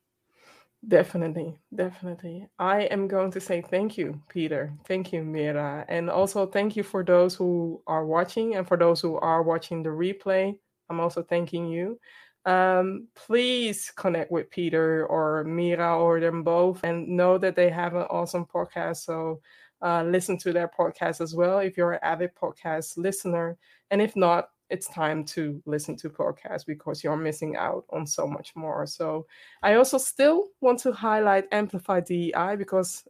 [0.87, 2.47] Definitely, definitely.
[2.59, 4.71] I am going to say thank you, Peter.
[4.85, 5.85] Thank you, Mira.
[5.89, 9.81] And also thank you for those who are watching and for those who are watching
[9.83, 10.55] the replay.
[10.89, 11.99] I'm also thanking you.
[12.45, 17.95] Um, please connect with Peter or Mira or them both and know that they have
[17.95, 18.97] an awesome podcast.
[18.97, 19.41] So
[19.81, 23.57] uh, listen to their podcast as well if you're an avid podcast listener.
[23.91, 28.27] And if not, it's time to listen to podcasts because you're missing out on so
[28.27, 28.85] much more.
[28.85, 29.25] So
[29.63, 33.07] I also still want to highlight Amplify DEI because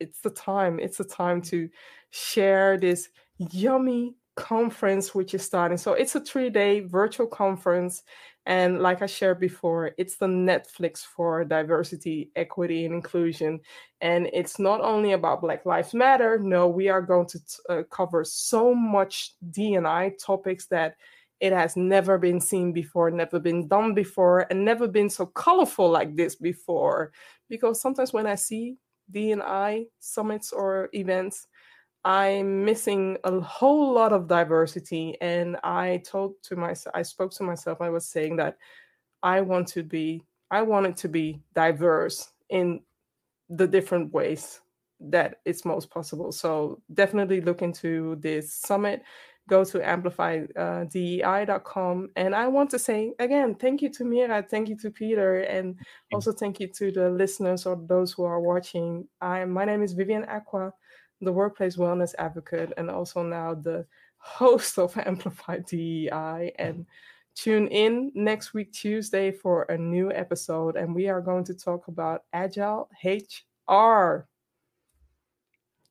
[0.00, 0.78] it's the time.
[0.80, 1.68] It's the time to
[2.10, 3.08] share this
[3.38, 5.78] yummy conference which is starting.
[5.78, 8.02] So it's a three-day virtual conference
[8.46, 13.60] and like I shared before, it's the Netflix for diversity, equity, and inclusion.
[14.02, 16.38] And it's not only about Black Lives Matter.
[16.38, 17.38] No, we are going to
[17.70, 20.96] uh, cover so much D&I topics that
[21.40, 25.90] it has never been seen before, never been done before, and never been so colorful
[25.90, 27.12] like this before.
[27.48, 28.76] Because sometimes when I see
[29.10, 31.46] D&I summits or events,
[32.04, 35.16] I'm missing a whole lot of diversity.
[35.20, 38.56] And I told to myself, I spoke to myself, I was saying that
[39.22, 42.82] I want to be, I want it to be diverse in
[43.48, 44.60] the different ways
[45.00, 46.30] that it's most possible.
[46.30, 49.02] So definitely look into this summit.
[49.48, 52.04] Go to amplifydei.com.
[52.04, 55.40] Uh, and I want to say again, thank you to Mira, thank you to Peter,
[55.40, 55.78] and
[56.14, 59.06] also thank you to the listeners or those who are watching.
[59.20, 60.72] I my name is Vivian Aqua
[61.24, 63.86] the workplace wellness advocate, and also now the
[64.18, 66.52] host of Amplified DEI.
[66.58, 66.86] And
[67.34, 70.76] tune in next week, Tuesday, for a new episode.
[70.76, 74.26] And we are going to talk about Agile HR.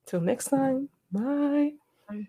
[0.05, 1.73] Till next time, bye.
[2.07, 2.27] bye.